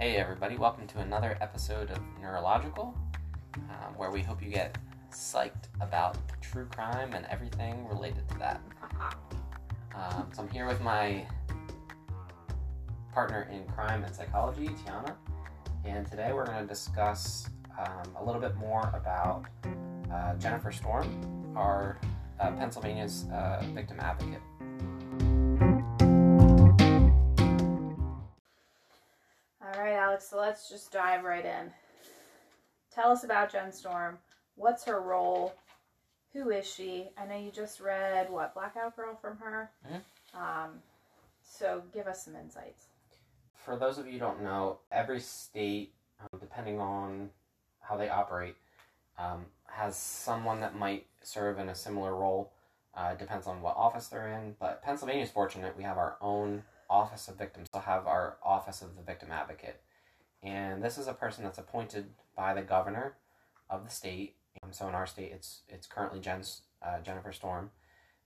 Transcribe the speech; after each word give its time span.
Hey, 0.00 0.16
everybody, 0.16 0.56
welcome 0.56 0.86
to 0.86 1.00
another 1.00 1.36
episode 1.42 1.90
of 1.90 1.98
Neurological, 2.22 2.98
um, 3.54 3.94
where 3.98 4.10
we 4.10 4.22
hope 4.22 4.42
you 4.42 4.48
get 4.48 4.78
psyched 5.12 5.68
about 5.82 6.16
true 6.40 6.64
crime 6.74 7.12
and 7.12 7.26
everything 7.26 7.86
related 7.86 8.26
to 8.30 8.38
that. 8.38 8.62
Um, 9.94 10.26
so, 10.32 10.40
I'm 10.42 10.48
here 10.48 10.66
with 10.66 10.80
my 10.80 11.26
partner 13.12 13.46
in 13.52 13.66
crime 13.66 14.02
and 14.02 14.14
psychology, 14.14 14.68
Tiana, 14.68 15.16
and 15.84 16.06
today 16.06 16.32
we're 16.32 16.46
going 16.46 16.62
to 16.62 16.66
discuss 16.66 17.50
um, 17.78 18.16
a 18.18 18.24
little 18.24 18.40
bit 18.40 18.56
more 18.56 18.90
about 18.94 19.44
uh, 20.10 20.34
Jennifer 20.36 20.72
Storm, 20.72 21.54
our 21.54 22.00
uh, 22.40 22.52
Pennsylvania's 22.52 23.26
uh, 23.34 23.62
victim 23.74 24.00
advocate. 24.00 24.40
So 30.20 30.38
let's 30.38 30.68
just 30.68 30.92
dive 30.92 31.24
right 31.24 31.44
in. 31.44 31.72
Tell 32.94 33.10
us 33.10 33.24
about 33.24 33.52
Jen 33.52 33.72
Storm. 33.72 34.18
What's 34.56 34.84
her 34.84 35.00
role? 35.00 35.54
Who 36.32 36.50
is 36.50 36.66
she? 36.66 37.10
I 37.16 37.26
know 37.26 37.36
you 37.36 37.50
just 37.50 37.80
read, 37.80 38.30
what, 38.30 38.54
Blackout 38.54 38.96
Girl 38.96 39.16
from 39.16 39.38
her? 39.38 39.70
Mhm. 39.86 40.02
Um, 40.34 40.82
so 41.42 41.82
give 41.92 42.06
us 42.06 42.24
some 42.24 42.36
insights. 42.36 42.86
For 43.54 43.76
those 43.76 43.98
of 43.98 44.06
you 44.06 44.12
who 44.14 44.18
don't 44.18 44.42
know, 44.42 44.80
every 44.90 45.20
state, 45.20 45.94
um, 46.20 46.38
depending 46.38 46.80
on 46.80 47.30
how 47.80 47.96
they 47.96 48.08
operate, 48.08 48.56
um, 49.18 49.46
has 49.66 49.96
someone 49.96 50.60
that 50.60 50.74
might 50.74 51.06
serve 51.22 51.58
in 51.58 51.68
a 51.68 51.74
similar 51.74 52.14
role. 52.14 52.52
Uh, 52.94 53.14
depends 53.14 53.46
on 53.46 53.62
what 53.62 53.76
office 53.76 54.08
they're 54.08 54.28
in, 54.28 54.56
but 54.58 54.82
Pennsylvania 54.82 55.22
is 55.22 55.30
fortunate. 55.30 55.76
We 55.76 55.84
have 55.84 55.96
our 55.98 56.16
own 56.20 56.64
Office 56.88 57.28
of 57.28 57.36
Victims. 57.36 57.68
We'll 57.72 57.82
have 57.82 58.06
our 58.06 58.36
Office 58.42 58.82
of 58.82 58.96
the 58.96 59.02
Victim 59.02 59.30
Advocate. 59.30 59.80
And 60.42 60.82
this 60.82 60.96
is 60.98 61.06
a 61.06 61.12
person 61.12 61.44
that's 61.44 61.58
appointed 61.58 62.06
by 62.36 62.54
the 62.54 62.62
governor 62.62 63.16
of 63.68 63.84
the 63.84 63.90
state. 63.90 64.36
Um, 64.62 64.72
so 64.72 64.88
in 64.88 64.94
our 64.94 65.06
state, 65.06 65.32
it's 65.32 65.62
it's 65.68 65.86
currently 65.86 66.20
Jen's, 66.20 66.62
uh, 66.82 67.00
Jennifer 67.00 67.32
Storm. 67.32 67.70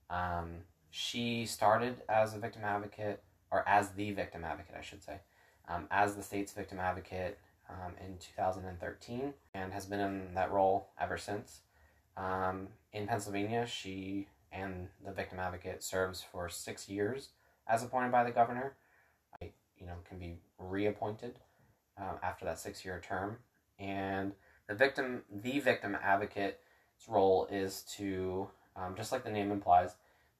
Um, 0.09 0.59
she 0.89 1.45
started 1.45 2.01
as 2.07 2.33
a 2.33 2.39
victim 2.39 2.63
advocate, 2.63 3.21
or 3.51 3.67
as 3.67 3.89
the 3.91 4.11
victim 4.11 4.43
advocate, 4.45 4.75
I 4.77 4.81
should 4.81 5.03
say, 5.03 5.19
um, 5.67 5.87
as 5.91 6.15
the 6.15 6.23
state's 6.23 6.53
victim 6.53 6.79
advocate 6.79 7.37
um, 7.69 7.93
in 7.99 8.17
2013, 8.17 9.33
and 9.53 9.73
has 9.73 9.85
been 9.85 9.99
in 9.99 10.33
that 10.35 10.51
role 10.51 10.89
ever 10.99 11.17
since. 11.17 11.61
Um, 12.15 12.69
in 12.93 13.07
Pennsylvania, 13.07 13.65
she 13.67 14.27
and 14.53 14.87
the 15.05 15.11
victim 15.11 15.39
advocate 15.39 15.83
serves 15.83 16.21
for 16.21 16.47
six 16.47 16.87
years 16.87 17.29
as 17.67 17.83
appointed 17.83 18.11
by 18.11 18.23
the 18.23 18.31
governor. 18.31 18.75
You 19.41 19.87
know, 19.87 19.95
can 20.07 20.17
be 20.17 20.37
reappointed 20.57 21.37
um, 21.97 22.17
after 22.21 22.45
that 22.45 22.59
six-year 22.59 23.01
term, 23.07 23.37
and 23.79 24.33
the 24.67 24.75
victim, 24.75 25.23
the 25.31 25.59
victim 25.59 25.97
advocate's 26.01 26.57
role 27.07 27.47
is 27.51 27.81
to, 27.97 28.49
um, 28.75 28.95
just 28.95 29.11
like 29.11 29.23
the 29.23 29.29
name 29.29 29.51
implies, 29.51 29.91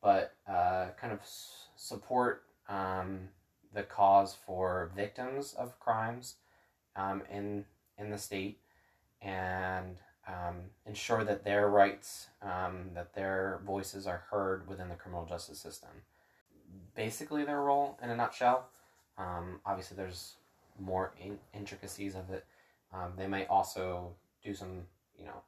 but 0.02 0.34
uh, 0.48 0.88
kind 1.00 1.14
of 1.14 1.20
s- 1.20 1.68
support 1.76 2.44
um, 2.70 3.30
the 3.74 3.84
cause 3.84 4.36
for 4.46 4.92
victims 4.96 5.54
of 5.58 5.80
crimes 5.80 6.36
um, 6.96 7.22
in 7.32 7.66
in 7.98 8.10
the 8.10 8.18
state 8.18 8.60
and 9.22 9.98
um, 10.28 10.56
ensure 10.86 11.24
that 11.24 11.44
their 11.44 11.70
rights, 11.70 12.28
um, 12.42 12.90
that 12.94 13.14
their 13.14 13.62
voices 13.66 14.06
are 14.08 14.24
heard 14.30 14.68
within 14.68 14.90
the 14.90 14.96
criminal 14.96 15.26
justice 15.26 15.60
system. 15.60 15.90
Basically, 16.96 17.46
their 17.46 17.62
role 17.62 17.98
in 18.04 18.10
a 18.10 18.16
nutshell. 18.16 18.68
Obviously, 19.66 19.96
there's 19.96 20.36
more 20.80 21.14
in- 21.20 21.40
intricacies 21.54 22.16
of 22.16 22.30
it. 22.30 22.46
Um, 22.94 23.14
they 23.18 23.28
might 23.28 23.50
also 23.50 24.16
do 24.44 24.54
some, 24.54 24.84
you 25.18 25.26
know, 25.26 25.42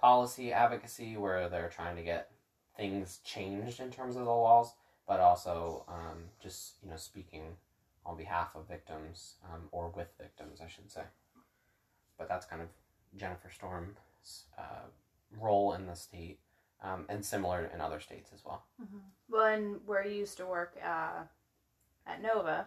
policy 0.00 0.52
advocacy 0.52 1.16
where 1.16 1.48
they're 1.48 1.68
trying 1.74 1.96
to 1.96 2.02
get 2.02 2.30
things 2.76 3.20
changed 3.24 3.80
in 3.80 3.90
terms 3.90 4.16
of 4.16 4.24
the 4.24 4.30
laws, 4.30 4.74
but 5.06 5.20
also 5.20 5.84
um, 5.88 6.24
just 6.42 6.74
you 6.82 6.90
know 6.90 6.96
speaking 6.96 7.56
on 8.04 8.16
behalf 8.16 8.54
of 8.54 8.68
victims 8.68 9.36
um, 9.52 9.62
or 9.70 9.88
with 9.94 10.08
victims, 10.20 10.60
I 10.62 10.68
should 10.68 10.90
say. 10.90 11.02
But 12.18 12.28
that's 12.28 12.46
kind 12.46 12.60
of 12.62 12.68
Jennifer 13.16 13.50
Storm's 13.54 14.44
uh, 14.58 14.86
role 15.40 15.72
in 15.72 15.86
the 15.86 15.94
state, 15.94 16.38
um, 16.82 17.06
and 17.08 17.24
similar 17.24 17.70
in 17.72 17.80
other 17.80 18.00
states 18.00 18.30
as 18.34 18.44
well. 18.44 18.64
Well, 19.30 19.46
and 19.46 19.80
where 19.86 20.06
you 20.06 20.14
used 20.18 20.36
to 20.38 20.46
work 20.46 20.76
uh, 20.84 21.22
at 22.06 22.22
Nova, 22.22 22.66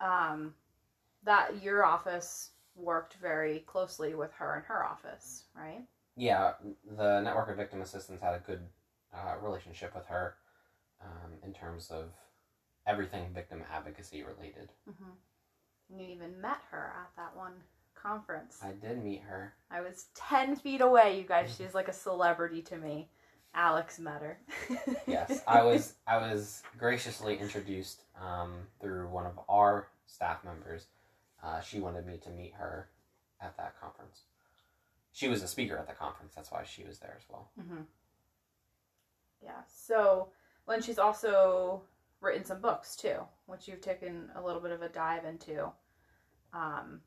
um, 0.00 0.54
that 1.24 1.62
your 1.62 1.84
office 1.84 2.50
worked 2.76 3.14
very 3.14 3.60
closely 3.60 4.14
with 4.14 4.32
her 4.32 4.56
and 4.56 4.64
her 4.66 4.84
office, 4.84 5.44
right? 5.56 5.82
Yeah, 6.16 6.52
the 6.96 7.20
network 7.20 7.50
of 7.50 7.56
victim 7.56 7.82
assistance 7.82 8.20
had 8.20 8.34
a 8.34 8.40
good 8.40 8.60
uh, 9.12 9.34
relationship 9.42 9.94
with 9.94 10.06
her 10.06 10.34
um, 11.02 11.32
in 11.44 11.52
terms 11.52 11.90
of 11.90 12.10
everything 12.86 13.32
victim 13.34 13.62
advocacy 13.72 14.22
related. 14.22 14.70
Mm-hmm. 14.88 15.98
You 15.98 16.06
even 16.14 16.40
met 16.40 16.60
her 16.70 16.92
at 17.00 17.10
that 17.16 17.36
one 17.36 17.52
conference. 17.94 18.58
I 18.62 18.72
did 18.72 19.02
meet 19.02 19.22
her. 19.22 19.54
I 19.70 19.80
was 19.80 20.06
10 20.14 20.56
feet 20.56 20.80
away, 20.80 21.18
you 21.18 21.26
guys. 21.26 21.54
She's 21.58 21.74
like 21.74 21.88
a 21.88 21.92
celebrity 21.92 22.62
to 22.62 22.76
me. 22.76 23.08
Alex 23.54 23.98
met 23.98 24.20
her. 24.20 24.38
Yes, 25.06 25.42
I 25.46 25.62
was 25.62 25.94
I 26.08 26.16
was 26.16 26.62
graciously 26.76 27.38
introduced 27.38 28.02
um, 28.20 28.66
through 28.80 29.08
one 29.08 29.26
of 29.26 29.38
our 29.48 29.88
staff 30.06 30.42
members. 30.44 30.86
Uh, 31.44 31.60
she 31.60 31.80
wanted 31.80 32.06
me 32.06 32.16
to 32.18 32.30
meet 32.30 32.54
her 32.54 32.88
at 33.40 33.56
that 33.58 33.78
conference. 33.80 34.22
She 35.12 35.28
was 35.28 35.42
a 35.42 35.48
speaker 35.48 35.76
at 35.76 35.86
the 35.86 35.92
conference. 35.92 36.32
That's 36.34 36.50
why 36.50 36.64
she 36.64 36.84
was 36.84 36.98
there 36.98 37.14
as 37.16 37.24
well. 37.28 37.50
hmm 37.60 37.82
Yeah. 39.42 39.60
So, 39.68 40.30
when 40.64 40.80
she's 40.80 40.98
also 40.98 41.82
written 42.20 42.44
some 42.44 42.60
books 42.60 42.96
too, 42.96 43.18
which 43.46 43.68
you've 43.68 43.82
taken 43.82 44.30
a 44.34 44.42
little 44.42 44.60
bit 44.60 44.70
of 44.70 44.82
a 44.82 44.88
dive 44.88 45.24
into. 45.24 45.70
Um, 46.54 47.00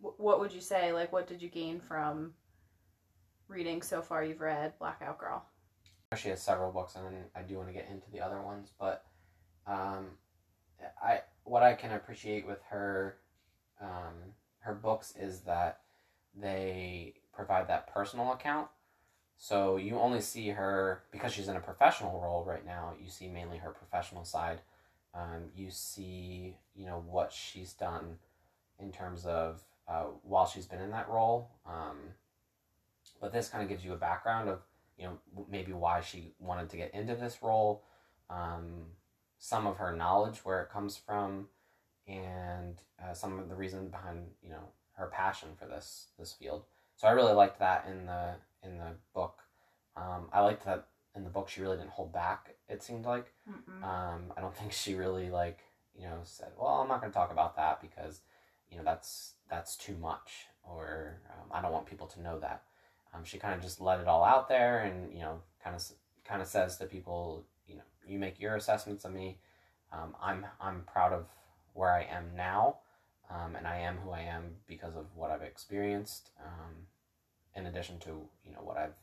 wh- 0.00 0.18
what 0.18 0.40
would 0.40 0.52
you 0.52 0.60
say? 0.60 0.92
Like, 0.92 1.12
what 1.12 1.26
did 1.28 1.40
you 1.40 1.48
gain 1.48 1.78
from 1.80 2.34
reading 3.48 3.80
so 3.82 4.02
far? 4.02 4.24
You've 4.24 4.40
read 4.40 4.76
Blackout 4.78 5.18
Girl. 5.18 5.46
She 6.16 6.28
has 6.28 6.42
several 6.42 6.72
books, 6.72 6.96
and 6.96 7.24
I 7.34 7.42
do 7.42 7.56
want 7.56 7.68
to 7.68 7.74
get 7.74 7.88
into 7.90 8.10
the 8.10 8.20
other 8.20 8.40
ones. 8.40 8.72
But 8.78 9.04
um, 9.66 10.06
I 11.02 11.20
what 11.44 11.62
I 11.62 11.74
can 11.74 11.92
appreciate 11.92 12.46
with 12.46 12.62
her 12.70 13.16
um, 13.80 14.34
her 14.60 14.74
books 14.74 15.14
is 15.18 15.40
that 15.42 15.80
they 16.34 17.14
provide 17.32 17.68
that 17.68 17.92
personal 17.92 18.32
account. 18.32 18.68
So 19.36 19.76
you 19.76 19.98
only 19.98 20.20
see 20.20 20.48
her 20.48 21.02
because 21.12 21.32
she's 21.32 21.48
in 21.48 21.56
a 21.56 21.60
professional 21.60 22.20
role 22.20 22.44
right 22.44 22.64
now. 22.64 22.94
You 23.00 23.10
see 23.10 23.28
mainly 23.28 23.58
her 23.58 23.70
professional 23.70 24.24
side. 24.24 24.60
Um, 25.14 25.50
you 25.54 25.70
see, 25.70 26.56
you 26.74 26.86
know, 26.86 27.04
what 27.06 27.32
she's 27.32 27.72
done 27.72 28.16
in 28.80 28.90
terms 28.90 29.26
of 29.26 29.62
uh, 29.86 30.04
while 30.22 30.46
she's 30.46 30.66
been 30.66 30.80
in 30.80 30.90
that 30.90 31.08
role. 31.08 31.50
Um, 31.66 31.98
but 33.20 33.32
this 33.32 33.48
kind 33.48 33.62
of 33.62 33.68
gives 33.68 33.84
you 33.84 33.92
a 33.92 33.96
background 33.96 34.48
of 34.48 34.60
you 34.98 35.04
know 35.04 35.18
maybe 35.50 35.72
why 35.72 36.00
she 36.00 36.32
wanted 36.38 36.70
to 36.70 36.76
get 36.76 36.94
into 36.94 37.14
this 37.14 37.38
role, 37.42 37.84
um, 38.30 38.86
some 39.38 39.66
of 39.66 39.76
her 39.76 39.94
knowledge 39.94 40.38
where 40.38 40.62
it 40.62 40.70
comes 40.70 40.96
from, 40.96 41.48
and 42.06 42.76
uh, 43.02 43.14
some 43.14 43.38
of 43.38 43.48
the 43.48 43.54
reason 43.54 43.88
behind 43.88 44.26
you 44.42 44.50
know 44.50 44.70
her 44.92 45.06
passion 45.06 45.50
for 45.58 45.66
this 45.66 46.08
this 46.18 46.32
field. 46.32 46.64
So 46.96 47.08
I 47.08 47.12
really 47.12 47.32
liked 47.32 47.58
that 47.58 47.86
in 47.90 48.06
the 48.06 48.34
in 48.62 48.78
the 48.78 48.92
book. 49.14 49.40
Um, 49.96 50.28
I 50.32 50.40
liked 50.40 50.64
that 50.64 50.88
in 51.14 51.24
the 51.24 51.30
book 51.30 51.48
she 51.48 51.60
really 51.60 51.76
didn't 51.76 51.90
hold 51.90 52.12
back. 52.12 52.54
It 52.68 52.82
seemed 52.82 53.04
like 53.04 53.32
um, 53.84 54.32
I 54.36 54.40
don't 54.40 54.56
think 54.56 54.72
she 54.72 54.94
really 54.94 55.30
like 55.30 55.60
you 55.96 56.06
know 56.06 56.20
said, 56.24 56.52
well, 56.58 56.80
I'm 56.80 56.88
not 56.88 57.00
going 57.00 57.12
to 57.12 57.16
talk 57.16 57.32
about 57.32 57.56
that 57.56 57.80
because 57.80 58.20
you 58.70 58.76
know 58.76 58.84
that's 58.84 59.34
that's 59.50 59.76
too 59.76 59.96
much, 60.00 60.46
or 60.62 61.20
um, 61.30 61.50
I 61.52 61.60
don't 61.62 61.72
want 61.72 61.86
people 61.86 62.06
to 62.08 62.22
know 62.22 62.38
that. 62.40 62.62
Um, 63.14 63.24
she 63.24 63.38
kind 63.38 63.54
of 63.54 63.62
just 63.62 63.80
let 63.80 64.00
it 64.00 64.08
all 64.08 64.24
out 64.24 64.48
there, 64.48 64.80
and 64.80 65.12
you 65.12 65.20
know, 65.20 65.40
kind 65.62 65.76
of 65.76 65.82
kind 66.24 66.42
of 66.42 66.48
says 66.48 66.76
to 66.78 66.86
people, 66.86 67.44
you 68.06 68.18
make 68.18 68.40
your 68.40 68.56
assessments 68.56 69.04
of 69.04 69.12
me. 69.12 69.38
Um, 69.92 70.14
I'm 70.20 70.46
I'm 70.60 70.82
proud 70.82 71.12
of 71.12 71.26
where 71.72 71.92
I 71.92 72.02
am 72.02 72.34
now, 72.36 72.78
um, 73.30 73.56
and 73.56 73.66
I 73.66 73.78
am 73.78 73.98
who 73.98 74.10
I 74.10 74.20
am 74.20 74.56
because 74.66 74.96
of 74.96 75.06
what 75.14 75.30
I've 75.30 75.42
experienced. 75.42 76.30
Um, 76.44 76.86
in 77.56 77.66
addition 77.66 77.98
to 78.00 78.28
you 78.44 78.52
know 78.52 78.62
what 78.62 78.76
I've 78.76 78.94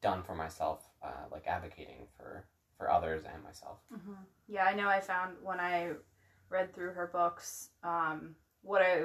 done 0.00 0.22
for 0.22 0.34
myself, 0.34 0.88
uh, 1.02 1.26
like 1.30 1.46
advocating 1.46 2.06
for 2.16 2.44
for 2.76 2.90
others 2.90 3.22
and 3.24 3.42
myself. 3.42 3.78
hmm 3.90 4.12
Yeah, 4.48 4.64
I 4.64 4.74
know. 4.74 4.88
I 4.88 5.00
found 5.00 5.36
when 5.42 5.60
I 5.60 5.92
read 6.48 6.74
through 6.74 6.92
her 6.92 7.06
books, 7.06 7.70
um, 7.82 8.34
what 8.62 8.82
I 8.82 9.04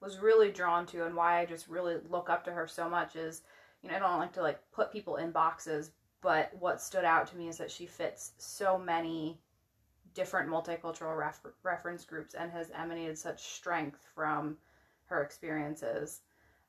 was 0.00 0.18
really 0.18 0.50
drawn 0.50 0.86
to 0.86 1.04
and 1.04 1.14
why 1.14 1.40
I 1.40 1.46
just 1.46 1.68
really 1.68 1.96
look 2.08 2.30
up 2.30 2.44
to 2.44 2.52
her 2.52 2.66
so 2.66 2.88
much 2.88 3.16
is, 3.16 3.42
you 3.82 3.90
know, 3.90 3.96
I 3.96 3.98
don't 3.98 4.18
like 4.18 4.32
to 4.34 4.42
like 4.42 4.60
put 4.72 4.92
people 4.92 5.16
in 5.16 5.30
boxes, 5.30 5.90
but 6.22 6.50
what 6.58 6.80
stood 6.80 7.04
out 7.04 7.26
to 7.28 7.36
me 7.36 7.48
is 7.48 7.58
that 7.58 7.70
she 7.70 7.86
fits 7.86 8.32
so 8.38 8.78
many 8.78 9.40
different 10.14 10.50
multicultural 10.50 11.16
ref- 11.16 11.46
reference 11.62 12.04
groups 12.04 12.34
and 12.34 12.50
has 12.50 12.70
emanated 12.74 13.16
such 13.16 13.54
strength 13.54 14.00
from 14.14 14.56
her 15.06 15.22
experiences, 15.22 16.20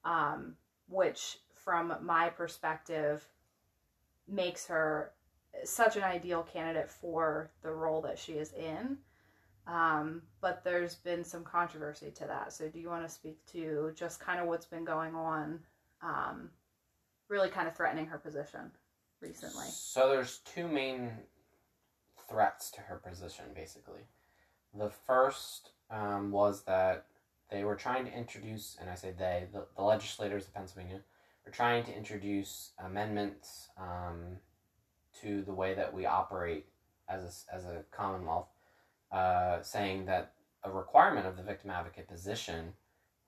um, 0.06 0.56
which, 0.88 1.38
from 1.53 1.94
my 2.01 2.30
perspective, 2.30 3.25
makes 4.27 4.65
her 4.68 5.12
such 5.63 5.98
an 5.98 6.03
ideal 6.03 6.44
candidate 6.44 6.89
for 6.89 7.51
the 7.62 7.71
role 7.71 8.01
that 8.01 8.18
she 8.18 8.33
is 8.33 8.53
in. 8.53 8.98
Um, 9.68 10.21
but 10.39 10.63
there's 10.63 10.95
been 10.95 11.24
some 11.24 11.44
controversy 11.44 12.09
to 12.12 12.25
that. 12.25 12.53
So, 12.53 12.68
do 12.68 12.80
you 12.80 12.89
want 12.89 13.06
to 13.06 13.13
speak 13.13 13.45
to 13.51 13.92
just 13.95 14.19
kind 14.19 14.39
of 14.39 14.48
what's 14.48 14.65
been 14.65 14.86
going 14.86 15.13
on, 15.13 15.59
um, 16.01 16.50
really 17.27 17.50
kind 17.50 17.68
of 17.68 17.75
threatening 17.75 18.07
her 18.07 18.18
position 18.18 18.71
recently? 19.21 19.65
So 19.69 20.09
there's 20.09 20.39
two 20.39 20.68
main 20.68 21.12
threats 22.29 22.71
to 22.71 22.81
her 22.81 22.97
position, 22.97 23.45
basically. 23.56 24.01
The 24.73 24.89
first 24.89 25.71
um, 25.89 26.31
was 26.31 26.63
that 26.63 27.06
they 27.50 27.63
were 27.63 27.75
trying 27.75 28.06
to 28.06 28.18
introduce, 28.18 28.77
and 28.79 28.89
I 28.89 28.95
say 28.95 29.13
they, 29.18 29.47
the, 29.51 29.65
the 29.75 29.83
legislators 29.83 30.45
of 30.45 30.53
Pennsylvania, 30.53 31.01
were 31.45 31.51
trying 31.51 31.83
to 31.83 31.95
introduce 31.95 32.71
amendments 32.83 33.69
um, 33.77 34.38
to 35.21 35.41
the 35.41 35.53
way 35.53 35.74
that 35.74 35.94
we 35.94 36.06
operate 36.06 36.65
as 37.09 37.45
a, 37.51 37.56
as 37.56 37.65
a 37.65 37.83
Commonwealth, 37.91 38.47
uh, 39.12 39.62
saying 39.62 40.06
that 40.06 40.33
a 40.63 40.71
requirement 40.71 41.27
of 41.27 41.35
the 41.35 41.44
victim 41.44 41.69
advocate 41.69 42.07
position 42.07 42.74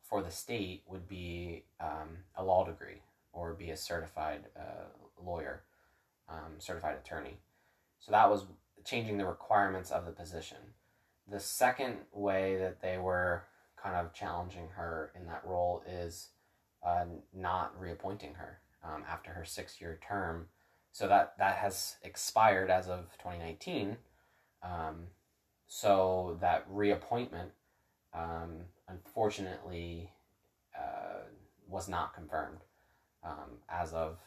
for 0.01 0.21
the 0.21 0.31
state 0.31 0.83
would 0.87 1.07
be 1.07 1.63
um, 1.81 2.17
a 2.35 2.43
law 2.43 2.63
degree 2.63 3.01
or 3.33 3.53
be 3.53 3.71
a 3.71 3.77
certified 3.77 4.43
uh, 4.55 4.85
lawyer, 5.25 5.63
um, 6.29 6.53
certified 6.59 6.97
attorney. 7.03 7.37
So 7.99 8.11
that 8.11 8.29
was 8.29 8.45
changing 8.85 9.17
the 9.17 9.25
requirements 9.25 9.91
of 9.91 10.05
the 10.05 10.11
position. 10.11 10.57
The 11.29 11.39
second 11.39 11.97
way 12.11 12.57
that 12.57 12.81
they 12.81 12.97
were 12.97 13.43
kind 13.81 13.95
of 13.95 14.13
challenging 14.13 14.67
her 14.75 15.11
in 15.15 15.25
that 15.27 15.43
role 15.45 15.83
is 15.87 16.29
uh, 16.85 17.05
not 17.33 17.79
reappointing 17.79 18.35
her 18.35 18.59
um, 18.83 19.03
after 19.09 19.31
her 19.31 19.45
six 19.45 19.79
year 19.79 19.99
term. 20.05 20.47
So 20.91 21.07
that, 21.07 21.33
that 21.39 21.57
has 21.57 21.95
expired 22.03 22.69
as 22.69 22.87
of 22.87 23.11
2019. 23.19 23.97
Um, 24.61 25.07
so 25.67 26.37
that 26.41 26.65
reappointment, 26.69 27.51
um, 28.13 28.65
unfortunately, 28.87 30.11
uh, 30.77 31.23
was 31.67 31.89
not 31.89 32.13
confirmed 32.13 32.59
um, 33.23 33.57
as 33.69 33.93
of, 33.93 34.17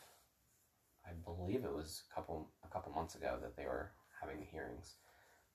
believe 1.25 1.65
it 1.65 1.75
was 1.75 2.03
a 2.11 2.15
couple 2.15 2.49
a 2.65 2.69
couple 2.69 2.93
months 2.93 3.15
ago 3.15 3.39
that 3.41 3.57
they 3.57 3.65
were 3.65 3.93
having 4.21 4.39
the 4.41 4.47
hearings, 4.47 4.95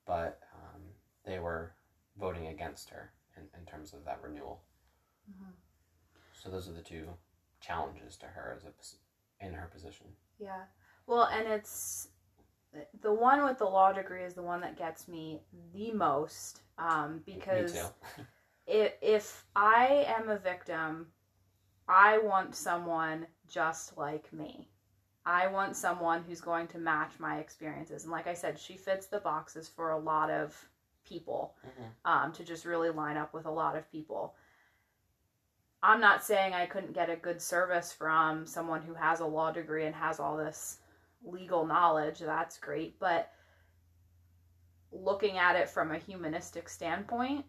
but 0.06 0.40
um, 0.56 0.81
they 1.25 1.40
were 1.40 1.74
voting 2.19 2.48
against 2.48 2.90
her 2.90 3.12
in, 3.38 3.44
in 3.60 3.66
terms 3.66 3.94
of 3.94 4.04
that 4.06 4.22
renewal. 4.24 4.62
Mhm. 5.30 5.54
So 6.34 6.50
those 6.50 6.68
are 6.68 6.74
the 6.74 6.81
two 6.81 7.08
challenges 7.60 8.18
to 8.18 8.25
her 8.25 8.54
as 8.58 8.63
a 8.66 9.46
in 9.46 9.54
her 9.54 9.68
position. 9.68 10.08
Yeah. 10.40 10.63
Well, 11.08 11.25
and 11.25 11.48
it's 11.48 12.10
the 13.02 13.14
one 13.14 13.44
with 13.44 13.57
the 13.57 13.66
law 13.66 13.92
degree 13.92 14.24
is 14.24 14.34
the 14.34 14.42
one 14.42 14.62
that 14.62 14.78
gets 14.78 15.07
me 15.07 15.42
the 15.74 15.92
most 15.92 16.62
um, 16.78 17.22
because 17.25 17.92
if, 18.68 18.94
if 19.02 19.46
I 19.56 20.06
am 20.07 20.30
a 20.30 20.38
victim, 20.38 21.07
I 21.88 22.19
want 22.19 22.56
someone 22.56 23.28
just 23.48 23.98
like 23.98 24.31
me. 24.31 24.70
I 25.25 25.47
want 25.47 25.75
someone 25.75 26.23
who's 26.23 26.41
going 26.41 26.68
to 26.69 26.79
match 26.79 27.12
my 27.19 27.38
experiences. 27.38 28.03
And 28.03 28.12
like 28.12 28.27
I 28.27 28.33
said, 28.33 28.57
she 28.57 28.75
fits 28.75 29.06
the 29.06 29.19
boxes 29.19 29.69
for 29.69 29.91
a 29.91 30.00
lot 30.00 30.31
of 30.31 30.69
people 31.03 31.56
Mhm. 31.63 31.91
um, 32.06 32.31
to 32.33 32.44
just 32.44 32.65
really 32.65 32.89
line 32.89 33.18
up 33.18 33.33
with 33.33 33.45
a 33.45 33.51
lot 33.51 33.75
of 33.75 33.89
people. 33.91 34.35
I'm 35.83 36.00
not 36.00 36.23
saying 36.23 36.53
I 36.53 36.68
couldn't 36.68 36.94
get 36.94 37.09
a 37.09 37.15
good 37.15 37.41
service 37.41 37.91
from 37.91 38.45
someone 38.45 38.81
who 38.81 38.94
has 38.94 39.19
a 39.19 39.25
law 39.25 39.51
degree 39.51 39.85
and 39.85 39.95
has 39.95 40.19
all 40.19 40.38
this 40.38 40.79
legal 41.23 41.65
knowledge. 41.65 42.19
That's 42.19 42.57
great. 42.57 43.00
But 43.00 43.33
looking 44.91 45.38
at 45.38 45.56
it 45.56 45.69
from 45.69 45.91
a 45.91 45.97
humanistic 45.97 46.69
standpoint, 46.69 47.45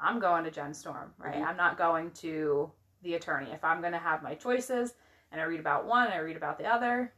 I'm 0.00 0.18
going 0.18 0.44
to 0.44 0.50
Jen 0.50 0.74
Storm, 0.74 1.14
right? 1.18 1.36
Mhm. 1.36 1.46
I'm 1.46 1.56
not 1.56 1.76
going 1.76 2.10
to 2.12 2.72
the 3.02 3.14
attorney. 3.14 3.52
If 3.52 3.64
I'm 3.64 3.80
going 3.80 3.92
to 3.92 3.98
have 3.98 4.22
my 4.22 4.34
choices 4.34 4.94
and 5.32 5.40
I 5.40 5.44
read 5.44 5.60
about 5.60 5.86
one 5.86 6.06
and 6.06 6.14
I 6.14 6.18
read 6.18 6.36
about 6.36 6.58
the 6.58 6.66
other, 6.66 7.12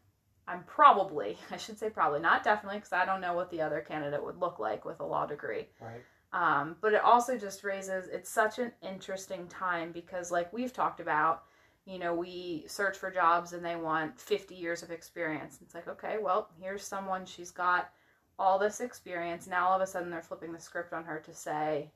I'm 0.47 0.65
probably, 0.65 1.39
I 1.51 1.57
should 1.57 1.79
say 1.79 1.91
probably, 1.91 2.21
not 2.21 2.45
definitely, 2.45 2.79
because 2.79 2.93
I 2.93 3.05
don't 3.05 3.21
know 3.21 3.35
what 3.35 3.51
the 3.51 3.61
other 3.61 3.81
candidate 3.81 4.25
would 4.25 4.39
look 4.39 4.59
like 4.59 4.85
with 4.85 5.01
a 5.01 5.07
law 5.07 5.27
degree. 5.27 5.69
Right. 5.81 6.03
Um, 6.33 6.77
but 6.81 6.95
it 6.95 7.03
also 7.03 7.37
just 7.37 7.63
raises, 7.63 8.09
it's 8.09 8.31
such 8.31 8.59
an 8.59 8.73
interesting 8.83 9.47
time 9.49 9.93
because, 9.93 10.31
like 10.31 10.53
we've 10.53 10.73
talked 10.73 11.01
about, 11.01 11.43
you 11.85 11.99
know, 11.99 12.15
we 12.15 12.65
search 12.67 12.97
for 12.97 13.11
jobs 13.11 13.53
and 13.53 13.65
they 13.65 13.77
want 13.77 14.19
50 14.19 14.55
years 14.55 14.83
of 14.83 14.91
experience. 14.91 15.59
It's 15.61 15.75
like, 15.75 15.89
okay, 15.89 16.17
well, 16.23 16.49
here's 16.59 16.85
someone, 16.85 17.27
she's 17.27 17.51
got 17.51 17.91
all 18.39 18.59
this 18.59 18.81
experience. 18.81 19.47
Now 19.47 19.69
all 19.69 19.77
of 19.77 19.83
a 19.83 19.87
sudden 19.87 20.11
they're 20.11 20.23
flipping 20.23 20.53
the 20.53 20.61
script 20.61 20.93
on 20.93 21.05
her 21.05 21.21
to 21.21 21.35
say, 21.35 21.91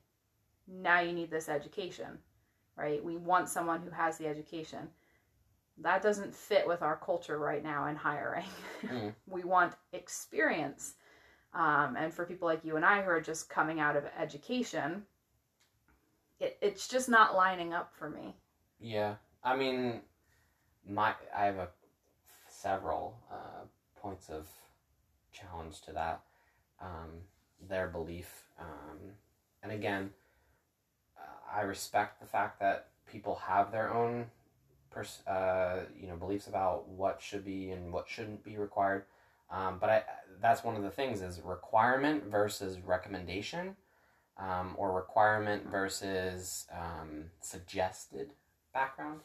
now 0.67 0.99
you 0.99 1.13
need 1.13 1.31
this 1.31 1.49
education, 1.49 2.19
right? 2.75 3.03
We 3.03 3.17
want 3.17 3.49
someone 3.49 3.81
who 3.81 3.89
has 3.89 4.17
the 4.17 4.27
education. 4.27 4.89
That 5.79 6.01
doesn't 6.01 6.33
fit 6.33 6.67
with 6.67 6.81
our 6.81 6.97
culture 6.97 7.37
right 7.37 7.63
now 7.63 7.87
in 7.87 7.95
hiring. 7.95 8.45
Mm. 8.83 9.13
we 9.27 9.43
want 9.43 9.73
experience. 9.93 10.95
Um, 11.53 11.95
and 11.97 12.13
for 12.13 12.25
people 12.25 12.47
like 12.47 12.65
you 12.65 12.75
and 12.75 12.85
I 12.85 13.01
who 13.01 13.09
are 13.09 13.21
just 13.21 13.49
coming 13.49 13.79
out 13.79 13.95
of 13.95 14.05
education, 14.19 15.03
it, 16.39 16.57
it's 16.61 16.87
just 16.87 17.09
not 17.09 17.35
lining 17.35 17.73
up 17.73 17.93
for 17.93 18.09
me. 18.09 18.35
Yeah, 18.79 19.15
I 19.43 19.55
mean, 19.55 20.01
my 20.87 21.13
I 21.35 21.45
have 21.45 21.57
a 21.57 21.69
several 22.47 23.17
uh, 23.31 23.65
points 23.99 24.29
of 24.29 24.47
challenge 25.31 25.81
to 25.81 25.93
that. 25.93 26.21
Um, 26.79 27.21
their 27.67 27.87
belief, 27.87 28.43
um, 28.59 28.99
and 29.63 29.71
again, 29.71 30.11
uh, 31.17 31.57
I 31.57 31.61
respect 31.61 32.19
the 32.19 32.27
fact 32.27 32.59
that 32.59 32.89
people 33.11 33.35
have 33.47 33.71
their 33.71 33.91
own, 33.91 34.27
pers- 34.97 35.25
uh, 35.27 35.83
you 35.99 36.07
know, 36.07 36.15
beliefs 36.15 36.47
about 36.47 36.87
what 36.89 37.21
should 37.21 37.45
be 37.45 37.71
and 37.71 37.93
what 37.93 38.09
shouldn't 38.09 38.43
be 38.43 38.57
required. 38.57 39.03
Um, 39.51 39.77
but 39.79 39.89
I, 39.89 40.03
that's 40.41 40.63
one 40.63 40.75
of 40.75 40.83
the 40.83 40.89
things 40.89 41.21
is 41.21 41.39
requirement 41.41 42.25
versus 42.25 42.79
recommendation, 42.79 43.75
um, 44.37 44.75
or 44.77 44.91
requirement 44.91 45.69
versus 45.69 46.65
um, 46.73 47.25
suggested 47.41 48.31
background. 48.73 49.21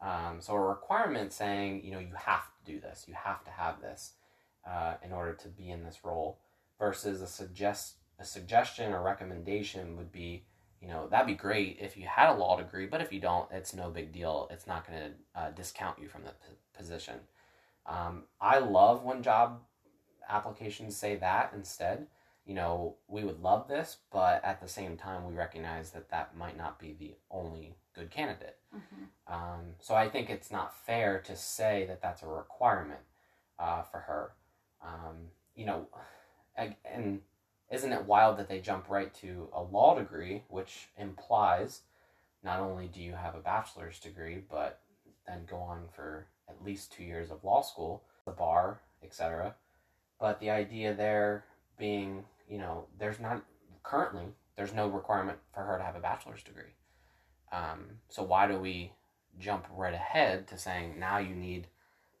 Um, 0.00 0.40
so 0.40 0.54
a 0.54 0.60
requirement 0.60 1.32
saying, 1.32 1.84
you 1.84 1.92
know, 1.92 2.00
you 2.00 2.14
have 2.16 2.42
to 2.42 2.72
do 2.72 2.80
this, 2.80 3.04
you 3.06 3.14
have 3.14 3.44
to 3.44 3.50
have 3.50 3.80
this 3.80 4.12
uh, 4.68 4.94
in 5.04 5.12
order 5.12 5.34
to 5.34 5.48
be 5.48 5.70
in 5.70 5.84
this 5.84 6.00
role, 6.04 6.38
versus 6.78 7.22
a 7.22 7.26
suggest 7.26 7.94
a 8.18 8.24
suggestion 8.24 8.92
or 8.92 9.02
recommendation 9.02 9.96
would 9.96 10.12
be, 10.12 10.44
you 10.82 10.88
know, 10.88 11.06
that'd 11.08 11.28
be 11.28 11.34
great 11.34 11.78
if 11.80 11.96
you 11.96 12.06
had 12.06 12.28
a 12.28 12.36
law 12.36 12.56
degree, 12.56 12.86
but 12.86 13.00
if 13.00 13.12
you 13.12 13.20
don't, 13.20 13.48
it's 13.52 13.72
no 13.72 13.88
big 13.88 14.12
deal. 14.12 14.48
It's 14.50 14.66
not 14.66 14.86
going 14.86 14.98
to 14.98 15.40
uh, 15.40 15.50
discount 15.52 16.00
you 16.00 16.08
from 16.08 16.24
the 16.24 16.30
p- 16.30 16.56
position. 16.76 17.20
Um, 17.86 18.24
I 18.40 18.58
love 18.58 19.04
when 19.04 19.22
job 19.22 19.60
applications 20.28 20.96
say 20.96 21.16
that 21.16 21.52
instead. 21.54 22.08
You 22.44 22.54
know, 22.54 22.96
we 23.06 23.22
would 23.22 23.40
love 23.40 23.68
this, 23.68 23.98
but 24.10 24.44
at 24.44 24.60
the 24.60 24.66
same 24.66 24.96
time, 24.96 25.24
we 25.24 25.34
recognize 25.34 25.90
that 25.90 26.10
that 26.10 26.36
might 26.36 26.56
not 26.58 26.80
be 26.80 26.96
the 26.98 27.14
only 27.30 27.76
good 27.94 28.10
candidate. 28.10 28.56
Um, 29.28 29.74
so 29.78 29.94
I 29.94 30.08
think 30.08 30.28
it's 30.30 30.50
not 30.50 30.76
fair 30.84 31.20
to 31.20 31.36
say 31.36 31.84
that 31.86 32.02
that's 32.02 32.24
a 32.24 32.26
requirement 32.26 33.00
uh, 33.60 33.82
for 33.82 34.00
her. 34.00 34.32
Um, 34.84 35.28
you 35.54 35.66
know, 35.66 35.86
and 36.56 37.20
isn't 37.72 37.92
it 37.92 38.04
wild 38.04 38.36
that 38.36 38.48
they 38.48 38.60
jump 38.60 38.88
right 38.88 39.12
to 39.14 39.48
a 39.54 39.62
law 39.62 39.98
degree, 39.98 40.42
which 40.48 40.88
implies 40.98 41.80
not 42.44 42.60
only 42.60 42.86
do 42.86 43.00
you 43.00 43.14
have 43.14 43.34
a 43.34 43.40
bachelor's 43.40 43.98
degree, 43.98 44.42
but 44.50 44.80
then 45.26 45.46
go 45.48 45.56
on 45.56 45.84
for 45.94 46.26
at 46.48 46.62
least 46.62 46.92
two 46.92 47.02
years 47.02 47.30
of 47.30 47.44
law 47.44 47.62
school, 47.62 48.02
the 48.26 48.32
bar, 48.32 48.80
etc. 49.02 49.54
But 50.20 50.38
the 50.38 50.50
idea 50.50 50.94
there 50.94 51.44
being, 51.78 52.24
you 52.48 52.58
know, 52.58 52.86
there's 52.98 53.18
not 53.18 53.42
currently 53.82 54.26
there's 54.56 54.74
no 54.74 54.86
requirement 54.86 55.38
for 55.54 55.62
her 55.62 55.78
to 55.78 55.84
have 55.84 55.96
a 55.96 56.00
bachelor's 56.00 56.42
degree. 56.42 56.74
Um, 57.52 57.84
so 58.08 58.22
why 58.22 58.46
do 58.46 58.58
we 58.58 58.92
jump 59.38 59.66
right 59.74 59.94
ahead 59.94 60.46
to 60.48 60.58
saying 60.58 60.98
now 60.98 61.18
you 61.18 61.34
need 61.34 61.68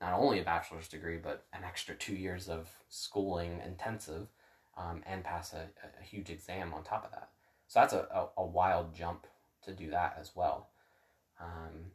not 0.00 0.14
only 0.14 0.40
a 0.40 0.44
bachelor's 0.44 0.88
degree 0.88 1.18
but 1.22 1.44
an 1.52 1.62
extra 1.62 1.94
two 1.94 2.14
years 2.14 2.48
of 2.48 2.70
schooling 2.88 3.60
intensive 3.64 4.28
um, 4.76 5.02
and 5.06 5.24
pass 5.24 5.52
a, 5.52 5.68
a 6.00 6.02
huge 6.04 6.30
exam 6.30 6.72
on 6.74 6.82
top 6.84 7.04
of 7.04 7.10
that. 7.12 7.30
So 7.68 7.80
that's 7.80 7.92
a, 7.94 8.06
a, 8.12 8.28
a 8.42 8.46
wild 8.46 8.94
jump 8.94 9.26
to 9.64 9.72
do 9.72 9.90
that 9.90 10.16
as 10.20 10.32
well. 10.34 10.70
Um, 11.40 11.92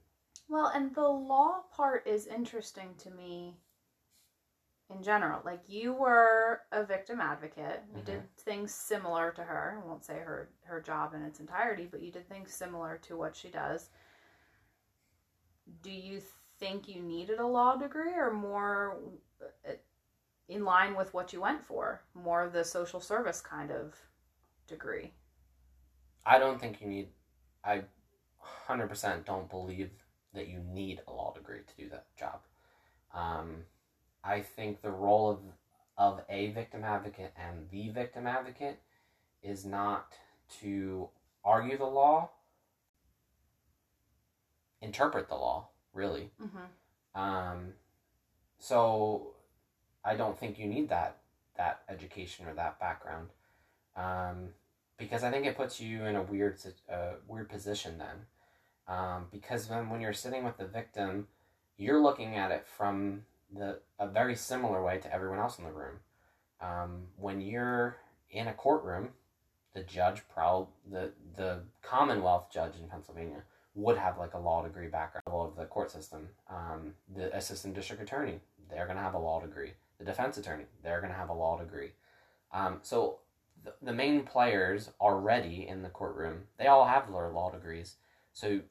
Well, 0.50 0.68
and 0.68 0.94
the 0.94 1.08
law 1.08 1.62
part 1.72 2.06
is 2.06 2.28
interesting 2.28 2.96
to 2.96 3.10
me 3.10 3.62
in 4.90 5.02
general. 5.04 5.42
Like 5.44 5.62
you 5.68 5.94
were 5.94 6.62
a 6.72 6.84
victim 6.84 7.20
advocate. 7.22 7.84
You 7.94 8.02
Mhm. 8.02 8.06
did 8.06 8.36
things 8.38 8.74
similar 8.74 9.32
to 9.32 9.44
her. 9.44 9.82
I 9.84 9.88
won't 9.88 10.06
say 10.06 10.18
her 10.20 10.50
her 10.66 10.82
job 10.82 11.14
in 11.14 11.22
its 11.24 11.40
entirety, 11.40 11.88
but 11.90 12.02
you 12.02 12.12
did 12.12 12.28
things 12.28 12.54
similar 12.54 12.98
to 13.04 13.18
what 13.18 13.36
she 13.36 13.50
does. 13.50 13.90
Do 15.82 15.92
you 15.92 16.22
think 16.60 16.88
you 16.88 17.02
needed 17.02 17.40
a 17.40 17.48
law 17.48 17.76
degree 17.76 18.14
or 18.14 18.32
more 18.32 18.98
uh, 19.68 19.74
in 20.50 20.64
line 20.64 20.96
with 20.96 21.14
what 21.14 21.34
you 21.34 21.42
went 21.42 21.66
for? 21.66 22.02
More 22.14 22.44
of 22.44 22.54
the 22.54 22.64
social 22.64 23.00
service 23.00 23.42
kind 23.42 23.72
of 23.72 23.96
degree. 24.68 25.12
I 26.26 26.40
don't 26.40 26.60
think 26.60 26.82
you 26.82 26.88
need. 26.88 27.08
I 27.64 27.84
100% 28.68 29.26
don't 29.26 29.50
believe 29.50 29.92
that 30.34 30.48
you 30.48 30.60
need 30.60 31.02
a 31.08 31.12
law 31.12 31.34
degree 31.34 31.60
to 31.60 31.84
do 31.84 31.90
that 31.90 32.06
job. 32.18 32.40
Um, 33.14 33.64
I 34.24 34.42
think 34.42 34.82
the 34.82 34.92
role 34.92 35.30
of 35.30 35.40
of 35.98 36.22
a 36.30 36.52
victim 36.52 36.84
advocate 36.84 37.34
and 37.36 37.68
the 37.72 37.90
victim 37.90 38.28
advocate 38.28 38.80
is 39.42 39.66
not 39.66 40.14
to 40.62 41.10
argue 41.44 41.78
the 41.78 41.86
law, 41.86 42.30
interpret 44.82 45.28
the 45.28 45.36
law, 45.36 45.70
really. 45.94 46.30
Mm-hmm. 46.42 47.20
Um, 47.20 47.74
so 48.60 49.34
I 50.08 50.16
don't 50.16 50.40
think 50.40 50.58
you 50.58 50.68
need 50.68 50.90
that 50.90 51.18
that 51.58 51.82
education 51.90 52.46
or 52.48 52.54
that 52.54 52.80
background, 52.80 53.30
um, 53.96 54.50
because 54.98 55.24
I 55.24 55.32
think 55.32 55.46
it 55.46 55.58
puts 55.58 55.82
you 55.82 56.06
in 56.06 56.16
a 56.16 56.22
weird 56.22 56.58
weird 57.28 57.50
position 57.50 57.98
then, 57.98 58.96
um, 58.96 59.26
because 59.32 59.68
then 59.68 59.90
when 59.90 60.00
you're 60.02 60.14
sitting 60.14 60.44
with 60.46 60.58
the 60.58 60.68
victim, 60.68 61.28
you're 61.78 62.00
looking 62.00 62.36
at 62.36 62.52
it 62.52 62.66
from 62.66 63.24
the 63.54 63.80
a 64.00 64.08
very 64.08 64.36
similar 64.36 64.82
way 64.84 64.98
to 65.00 65.14
everyone 65.14 65.40
else 65.40 65.58
in 65.60 65.66
the 65.66 65.72
room. 65.72 65.98
Um, 66.62 67.08
when 67.18 67.42
you're 67.42 67.98
in 68.32 68.48
a 68.48 68.54
courtroom, 68.54 69.10
the 69.74 69.84
judge, 69.84 70.22
prob 70.34 70.70
the 70.90 71.12
the 71.36 71.60
Commonwealth 71.82 72.48
judge 72.52 72.74
in 72.82 72.88
Pennsylvania 72.88 73.44
would 73.76 73.98
have 73.98 74.18
like 74.18 74.34
a 74.34 74.40
law 74.40 74.64
degree 74.64 74.88
background 74.88 75.24
of 75.28 75.56
the 75.56 75.66
court 75.66 75.92
system. 75.92 76.30
Um, 76.50 76.94
the 77.16 77.36
assistant 77.36 77.76
district 77.76 78.02
attorney, 78.02 78.40
they're 78.70 78.88
to 78.88 78.96
have 78.96 79.14
a 79.14 79.20
law 79.20 79.40
degree. 79.40 79.74
The 80.00 80.06
defense 80.06 80.38
attorney, 80.38 80.66
they're 80.84 81.02
going 81.02 81.12
to 81.12 81.18
have 81.18 81.30
a 81.30 81.34
law 81.34 81.58
degree. 81.58 81.92
Um, 82.52 82.80
so 82.82 83.20
the, 83.64 83.74
the 83.82 83.94
main 83.94 84.24
players 84.24 84.92
already 85.02 85.68
in 85.68 85.82
the 85.82 85.90
courtroom, 85.90 86.44
they 86.58 86.68
all 86.68 86.86
have 86.86 87.12
their 87.12 87.30
law 87.30 87.52
degrees. 87.52 87.96
So 88.34 88.62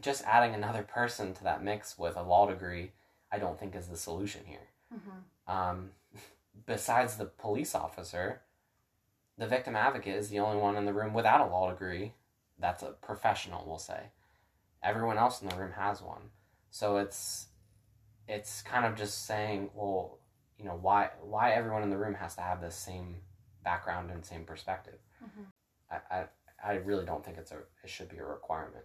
just 0.00 0.24
adding 0.24 0.54
another 0.54 0.82
person 0.82 1.34
to 1.34 1.44
that 1.44 1.64
mix 1.64 1.98
with 1.98 2.16
a 2.16 2.22
law 2.22 2.48
degree, 2.48 2.92
I 3.32 3.38
don't 3.38 3.58
think 3.58 3.74
is 3.74 3.88
the 3.88 3.96
solution 3.96 4.42
here. 4.46 4.68
Mm-hmm. 4.94 5.52
Um, 5.52 5.90
besides 6.66 7.16
the 7.16 7.26
police 7.26 7.74
officer, 7.74 8.42
the 9.38 9.46
victim 9.46 9.74
advocate 9.74 10.16
is 10.16 10.28
the 10.28 10.38
only 10.38 10.58
one 10.58 10.76
in 10.76 10.84
the 10.84 10.92
room 10.92 11.14
without 11.14 11.40
a 11.40 11.50
law 11.50 11.70
degree. 11.70 12.12
That's 12.58 12.82
a 12.82 12.90
professional, 12.90 13.64
we'll 13.66 13.78
say. 13.78 14.10
Everyone 14.82 15.16
else 15.16 15.40
in 15.40 15.48
the 15.48 15.56
room 15.56 15.72
has 15.72 16.02
one. 16.02 16.30
So 16.70 16.98
it's 16.98 17.46
it's 18.28 18.62
kind 18.62 18.86
of 18.86 18.96
just 18.96 19.26
saying, 19.26 19.70
well, 19.74 20.18
you 20.60 20.66
know, 20.66 20.78
why 20.80 21.10
why 21.22 21.52
everyone 21.52 21.82
in 21.82 21.90
the 21.90 21.96
room 21.96 22.14
has 22.14 22.34
to 22.34 22.42
have 22.42 22.60
the 22.60 22.70
same 22.70 23.16
background 23.64 24.10
and 24.10 24.24
same 24.24 24.44
perspective. 24.44 24.98
Mhm. 25.24 25.46
I, 25.90 26.18
I 26.18 26.24
I 26.62 26.72
really 26.74 27.06
don't 27.06 27.24
think 27.24 27.38
it's 27.38 27.50
a 27.50 27.58
it 27.82 27.88
should 27.88 28.10
be 28.10 28.18
a 28.18 28.24
requirement. 28.24 28.84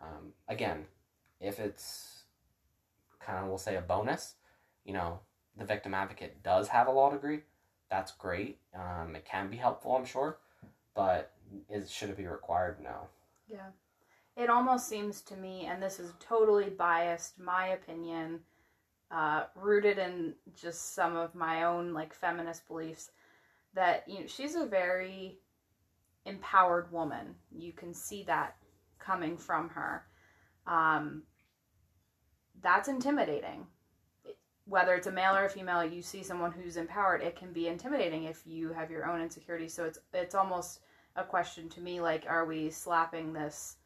Um, 0.00 0.34
again, 0.48 0.86
if 1.40 1.58
it's 1.58 2.24
kind 3.20 3.38
of 3.38 3.48
we'll 3.48 3.58
say 3.58 3.76
a 3.76 3.80
bonus, 3.80 4.34
you 4.84 4.92
know, 4.92 5.20
the 5.56 5.64
victim 5.64 5.94
advocate 5.94 6.42
does 6.42 6.68
have 6.68 6.86
a 6.86 6.90
law 6.90 7.10
degree, 7.10 7.40
that's 7.88 8.12
great. 8.12 8.58
Um, 8.74 9.16
it 9.16 9.24
can 9.24 9.48
be 9.48 9.56
helpful, 9.56 9.96
I'm 9.96 10.04
sure, 10.04 10.38
but 10.94 11.32
is 11.70 11.90
should 11.90 12.10
it 12.10 12.16
be 12.16 12.26
required? 12.26 12.80
No. 12.82 13.08
Yeah. 13.48 13.70
It 14.36 14.50
almost 14.50 14.88
seems 14.88 15.20
to 15.22 15.36
me, 15.36 15.66
and 15.66 15.82
this 15.82 15.98
is 15.98 16.12
totally 16.20 16.70
biased, 16.70 17.40
my 17.40 17.68
opinion, 17.68 18.40
uh, 19.10 19.44
rooted 19.54 19.98
in 19.98 20.34
just 20.54 20.94
some 20.94 21.16
of 21.16 21.34
my 21.34 21.64
own 21.64 21.94
like 21.94 22.14
feminist 22.14 22.66
beliefs, 22.68 23.10
that 23.74 24.04
you 24.06 24.20
know 24.20 24.26
she's 24.26 24.54
a 24.54 24.66
very 24.66 25.38
empowered 26.26 26.92
woman. 26.92 27.34
You 27.50 27.72
can 27.72 27.94
see 27.94 28.22
that 28.24 28.56
coming 28.98 29.36
from 29.36 29.70
her. 29.70 30.04
Um, 30.66 31.22
that's 32.62 32.88
intimidating. 32.88 33.66
Whether 34.66 34.94
it's 34.94 35.06
a 35.06 35.12
male 35.12 35.34
or 35.34 35.46
a 35.46 35.50
female, 35.50 35.82
you 35.82 36.02
see 36.02 36.22
someone 36.22 36.52
who's 36.52 36.76
empowered, 36.76 37.22
it 37.22 37.36
can 37.36 37.52
be 37.54 37.68
intimidating 37.68 38.24
if 38.24 38.42
you 38.44 38.72
have 38.72 38.90
your 38.90 39.10
own 39.10 39.22
insecurities. 39.22 39.72
So 39.72 39.84
it's 39.84 39.98
it's 40.12 40.34
almost 40.34 40.80
a 41.16 41.24
question 41.24 41.68
to 41.70 41.80
me 41.80 42.00
like, 42.00 42.24
are 42.28 42.44
we 42.44 42.70
slapping 42.70 43.32
this 43.32 43.76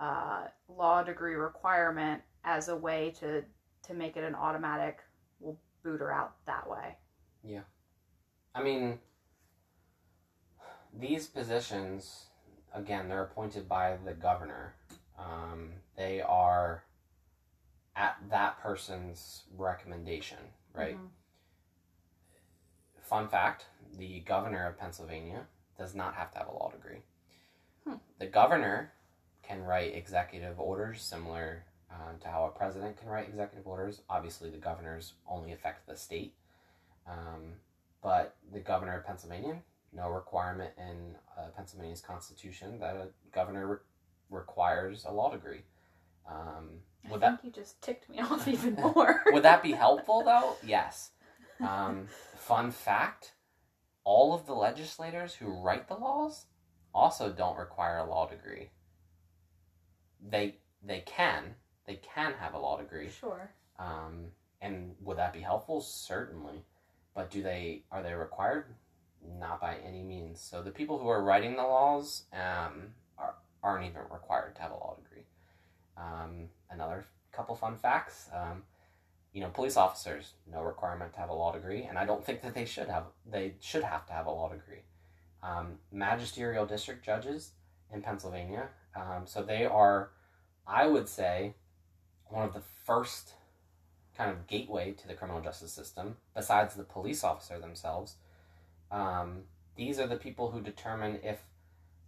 uh, 0.00 0.46
law 0.68 1.02
degree 1.02 1.34
requirement 1.34 2.20
as 2.44 2.68
a 2.68 2.76
way 2.76 3.14
to 3.20 3.44
to 3.86 3.94
make 3.94 4.16
it 4.16 4.24
an 4.24 4.34
automatic? 4.34 4.98
We'll 5.40 5.58
boot 5.82 6.00
her 6.00 6.12
out 6.12 6.34
that 6.46 6.68
way. 6.68 6.96
Yeah. 7.42 7.62
I 8.54 8.62
mean, 8.62 8.98
these 10.92 11.26
positions, 11.26 12.26
again, 12.72 13.08
they're 13.08 13.24
appointed 13.24 13.68
by 13.68 13.96
the 14.04 14.14
governor. 14.14 14.74
Um, 15.18 15.72
they 15.96 16.20
are 16.20 16.84
at 17.96 18.16
that 18.30 18.58
person's 18.60 19.44
recommendation, 19.56 20.38
right? 20.72 20.96
Mhm. 20.96 21.10
Fun 23.00 23.28
fact 23.28 23.66
the 23.92 24.20
governor 24.20 24.66
of 24.66 24.78
Pennsylvania 24.78 25.46
does 25.76 25.94
not 25.94 26.14
have 26.14 26.32
to 26.32 26.38
have 26.38 26.48
a 26.48 26.52
law 26.52 26.70
degree. 26.70 27.02
Hmm. 27.84 27.96
The 28.18 28.26
governor 28.26 28.92
can 29.42 29.62
write 29.62 29.94
executive 29.94 30.58
orders 30.58 31.02
similar 31.02 31.66
um, 31.94 32.18
to 32.20 32.28
how 32.28 32.44
a 32.44 32.58
president 32.58 32.96
can 32.96 33.08
write 33.08 33.28
executive 33.28 33.66
orders. 33.66 34.02
Obviously, 34.10 34.50
the 34.50 34.58
governors 34.58 35.14
only 35.28 35.52
affect 35.52 35.86
the 35.86 35.96
state. 35.96 36.34
Um, 37.06 37.54
but 38.02 38.36
the 38.52 38.60
governor 38.60 38.98
of 38.98 39.06
Pennsylvania, 39.06 39.56
no 39.92 40.08
requirement 40.08 40.72
in 40.78 41.16
uh, 41.38 41.48
Pennsylvania's 41.56 42.00
constitution 42.00 42.78
that 42.80 42.96
a 42.96 43.08
governor 43.32 43.66
re- 43.66 43.76
requires 44.30 45.04
a 45.08 45.12
law 45.12 45.30
degree. 45.30 45.62
Um, 46.28 46.80
I 47.06 47.12
would 47.12 47.20
think 47.20 47.40
that 47.40 47.44
you 47.46 47.52
just 47.52 47.80
ticked 47.82 48.08
me 48.08 48.18
off 48.20 48.48
even 48.48 48.74
more. 48.74 49.22
would 49.26 49.42
that 49.42 49.62
be 49.62 49.72
helpful 49.72 50.22
though? 50.24 50.56
Yes. 50.66 51.10
Um, 51.60 52.08
fun 52.36 52.70
fact: 52.70 53.32
all 54.02 54.34
of 54.34 54.46
the 54.46 54.54
legislators 54.54 55.34
who 55.34 55.62
write 55.62 55.88
the 55.88 55.94
laws 55.94 56.46
also 56.94 57.30
don't 57.30 57.58
require 57.58 57.98
a 57.98 58.04
law 58.08 58.28
degree. 58.28 58.70
They 60.26 60.56
they 60.82 61.00
can 61.06 61.54
they 61.86 61.96
can 61.96 62.32
have 62.34 62.54
a 62.54 62.58
law 62.58 62.78
degree. 62.78 63.08
Sure. 63.10 63.50
Um, 63.78 64.26
and 64.60 64.94
would 65.02 65.18
that 65.18 65.32
be 65.32 65.40
helpful? 65.40 65.80
Certainly. 65.80 66.64
But 67.14 67.30
do 67.30 67.42
they 67.42 67.82
are 67.90 68.02
they 68.02 68.14
required? 68.14 68.66
Not 69.38 69.60
by 69.60 69.76
any 69.86 70.02
means. 70.02 70.40
So 70.40 70.62
the 70.62 70.70
people 70.70 70.98
who 70.98 71.08
are 71.08 71.22
writing 71.22 71.56
the 71.56 71.62
laws 71.62 72.24
um, 72.32 72.92
are, 73.18 73.34
aren't 73.62 73.86
even 73.86 74.02
required 74.10 74.56
to 74.56 74.62
have 74.62 74.70
a 74.70 74.74
law 74.74 74.96
degree. 75.02 75.24
Um, 75.96 76.48
another 76.70 77.06
couple 77.32 77.54
fun 77.54 77.76
facts. 77.76 78.28
Um, 78.34 78.62
you 79.32 79.40
know, 79.40 79.48
police 79.48 79.76
officers 79.76 80.34
no 80.50 80.62
requirement 80.62 81.12
to 81.14 81.20
have 81.20 81.28
a 81.28 81.34
law 81.34 81.52
degree, 81.52 81.82
and 81.84 81.98
I 81.98 82.06
don't 82.06 82.24
think 82.24 82.42
that 82.42 82.54
they 82.54 82.64
should 82.64 82.88
have. 82.88 83.04
They 83.30 83.54
should 83.60 83.82
have 83.82 84.06
to 84.06 84.12
have 84.12 84.26
a 84.26 84.30
law 84.30 84.48
degree. 84.48 84.82
Um, 85.42 85.78
magisterial 85.92 86.64
district 86.66 87.04
judges 87.04 87.50
in 87.92 88.00
Pennsylvania, 88.00 88.68
um, 88.96 89.24
so 89.26 89.42
they 89.42 89.66
are, 89.66 90.10
I 90.66 90.86
would 90.86 91.08
say, 91.08 91.54
one 92.28 92.44
of 92.44 92.54
the 92.54 92.62
first 92.84 93.32
kind 94.16 94.30
of 94.30 94.46
gateway 94.46 94.92
to 94.92 95.08
the 95.08 95.14
criminal 95.14 95.40
justice 95.40 95.72
system, 95.72 96.16
besides 96.34 96.74
the 96.74 96.84
police 96.84 97.24
officer 97.24 97.58
themselves. 97.58 98.16
Um, 98.90 99.42
these 99.76 99.98
are 99.98 100.06
the 100.06 100.16
people 100.16 100.50
who 100.50 100.60
determine 100.60 101.18
if 101.22 101.40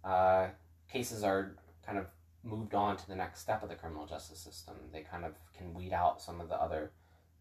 uh, 0.03 0.47
cases 0.91 1.23
are 1.23 1.55
kind 1.85 1.97
of 1.97 2.05
moved 2.43 2.73
on 2.73 2.95
to 2.95 3.07
the 3.07 3.15
next 3.15 3.41
step 3.41 3.61
of 3.61 3.69
the 3.69 3.75
criminal 3.75 4.05
justice 4.05 4.39
system. 4.39 4.75
They 4.93 5.01
kind 5.01 5.25
of 5.25 5.33
can 5.57 5.73
weed 5.73 5.91
out 5.91 6.21
some 6.21 6.39
of 6.39 6.47
the 6.47 6.55
other, 6.55 6.91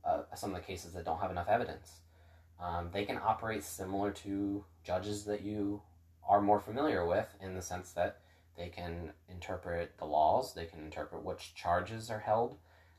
uh, 0.05 0.23
some 0.35 0.51
of 0.51 0.57
the 0.57 0.67
cases 0.67 0.93
that 0.95 1.05
don't 1.05 1.21
have 1.21 1.31
enough 1.31 1.49
evidence. 1.49 2.01
Um, 2.61 2.89
they 2.93 3.05
can 3.05 3.19
operate 3.23 3.63
similar 3.63 4.11
to 4.13 4.65
judges 4.83 5.25
that 5.25 5.43
you 5.43 5.83
are 6.29 6.41
more 6.41 6.59
familiar 6.59 7.07
with 7.07 7.29
in 7.41 7.55
the 7.55 7.63
sense 7.63 7.93
that 7.93 8.19
they 8.57 8.69
can 8.69 9.13
interpret 9.29 9.97
the 9.99 10.07
laws, 10.07 10.55
they 10.55 10.65
can 10.65 10.81
interpret 10.81 11.23
which 11.23 11.55
charges 11.55 12.11
are 12.11 12.21
held, 12.21 12.57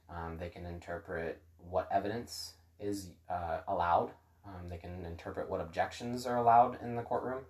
um, 0.10 0.38
they 0.38 0.50
can 0.50 0.66
interpret 0.66 1.42
what 1.70 1.88
evidence 1.92 2.54
is 2.80 3.10
uh, 3.30 3.60
allowed. 3.68 4.12
Um, 4.46 4.70
they 4.70 4.78
can 4.78 5.06
interpret 5.06 5.50
what 5.50 5.60
objections 5.60 6.26
are 6.26 6.38
allowed 6.38 6.82
in 6.82 6.96
the 6.96 7.02
courtroom. 7.02 7.42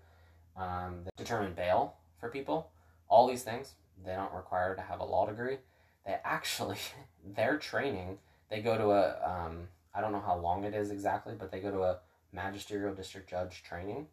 Um, 0.55 1.01
they 1.03 1.11
determine 1.23 1.53
bail 1.53 1.95
for 2.19 2.29
people. 2.29 2.71
All 3.09 3.27
these 3.27 3.43
things, 3.43 3.73
they 4.03 4.13
don't 4.13 4.33
require 4.33 4.75
to 4.75 4.81
have 4.81 4.99
a 4.99 5.05
law 5.05 5.27
degree. 5.27 5.57
They 6.05 6.17
actually, 6.23 6.77
their 7.35 7.57
training, 7.57 8.17
they 8.49 8.61
go 8.61 8.77
to 8.77 8.91
a, 8.91 9.19
um, 9.23 9.67
I 9.93 10.01
don't 10.01 10.11
know 10.11 10.23
how 10.25 10.37
long 10.37 10.63
it 10.63 10.73
is 10.73 10.89
exactly, 10.91 11.35
but 11.37 11.51
they 11.51 11.59
go 11.59 11.71
to 11.71 11.83
a 11.83 11.97
magisterial 12.31 12.93
district 12.93 13.29
judge 13.29 13.63
training. 13.63 14.07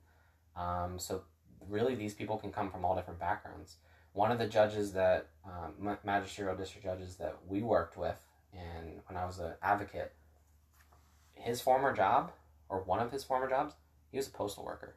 Um, 0.56 0.98
so 0.98 1.22
really, 1.68 1.94
these 1.94 2.14
people 2.14 2.36
can 2.36 2.52
come 2.52 2.70
from 2.70 2.84
all 2.84 2.94
different 2.94 3.20
backgrounds. 3.20 3.76
One 4.12 4.30
of 4.30 4.38
the 4.38 4.46
judges 4.46 4.92
that 4.92 5.26
um, 5.44 5.96
magisterial 6.04 6.56
district 6.56 6.84
judges 6.84 7.16
that 7.16 7.36
we 7.48 7.62
worked 7.62 7.96
with, 7.96 8.20
and 8.54 9.00
when 9.06 9.16
I 9.16 9.26
was 9.26 9.38
an 9.38 9.54
advocate, 9.62 10.12
his 11.32 11.60
former 11.60 11.94
job 11.94 12.32
or 12.68 12.82
one 12.82 13.00
of 13.00 13.12
his 13.12 13.24
former 13.24 13.48
jobs, 13.48 13.74
he 14.10 14.16
was 14.16 14.28
a 14.28 14.30
postal 14.30 14.64
worker. 14.64 14.96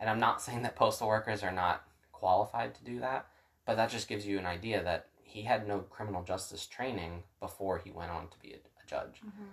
And 0.00 0.10
I'm 0.10 0.20
not 0.20 0.42
saying 0.42 0.62
that 0.62 0.76
postal 0.76 1.08
workers 1.08 1.42
are 1.42 1.52
not 1.52 1.84
qualified 2.12 2.74
to 2.74 2.84
do 2.84 3.00
that, 3.00 3.26
but 3.66 3.76
that 3.76 3.90
just 3.90 4.08
gives 4.08 4.26
you 4.26 4.38
an 4.38 4.46
idea 4.46 4.82
that 4.82 5.06
he 5.22 5.42
had 5.42 5.66
no 5.66 5.80
criminal 5.80 6.22
justice 6.22 6.66
training 6.66 7.22
before 7.40 7.78
he 7.78 7.90
went 7.90 8.10
on 8.10 8.28
to 8.28 8.38
be 8.38 8.52
a, 8.52 8.56
a 8.56 8.86
judge. 8.86 9.20
Mm-hmm. 9.26 9.44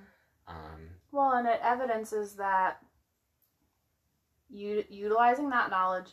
Um, 0.48 0.82
well, 1.12 1.32
and 1.34 1.48
it 1.48 1.60
evidences 1.64 2.34
that 2.34 2.78
u- 4.50 4.86
utilizing 4.90 5.50
that 5.50 5.70
knowledge, 5.70 6.10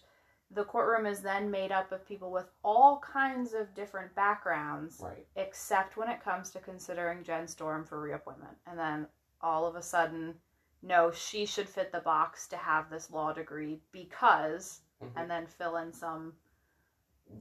the 0.51 0.65
courtroom 0.65 1.07
is 1.07 1.21
then 1.21 1.51
made 1.51 1.73
up 1.73 1.93
of 1.93 2.07
people 2.07 2.31
with 2.31 2.47
all 2.65 3.01
kinds 3.01 3.53
of 3.53 3.75
different 3.75 4.15
backgrounds, 4.15 5.01
right. 5.03 5.27
except 5.37 5.97
when 5.97 6.09
it 6.09 6.25
comes 6.25 6.51
to 6.51 6.59
considering 6.59 7.23
Jen 7.23 7.47
Storm 7.47 7.85
for 7.85 8.01
reappointment. 8.01 8.57
And 8.67 8.79
then 8.79 9.07
all 9.43 9.67
of 9.67 9.77
a 9.77 9.83
sudden, 9.83 10.35
no, 10.83 11.11
she 11.11 11.45
should 11.45 11.69
fit 11.69 11.93
the 11.93 12.01
box 12.01 12.47
to 12.49 12.57
have 12.57 12.89
this 12.89 13.11
law 13.11 13.33
degree 13.33 13.81
because, 13.93 14.81
mm-hmm. 15.03 15.19
and 15.19 15.31
then 15.31 15.47
fill 15.47 15.77
in 15.77 15.93
some. 15.93 16.33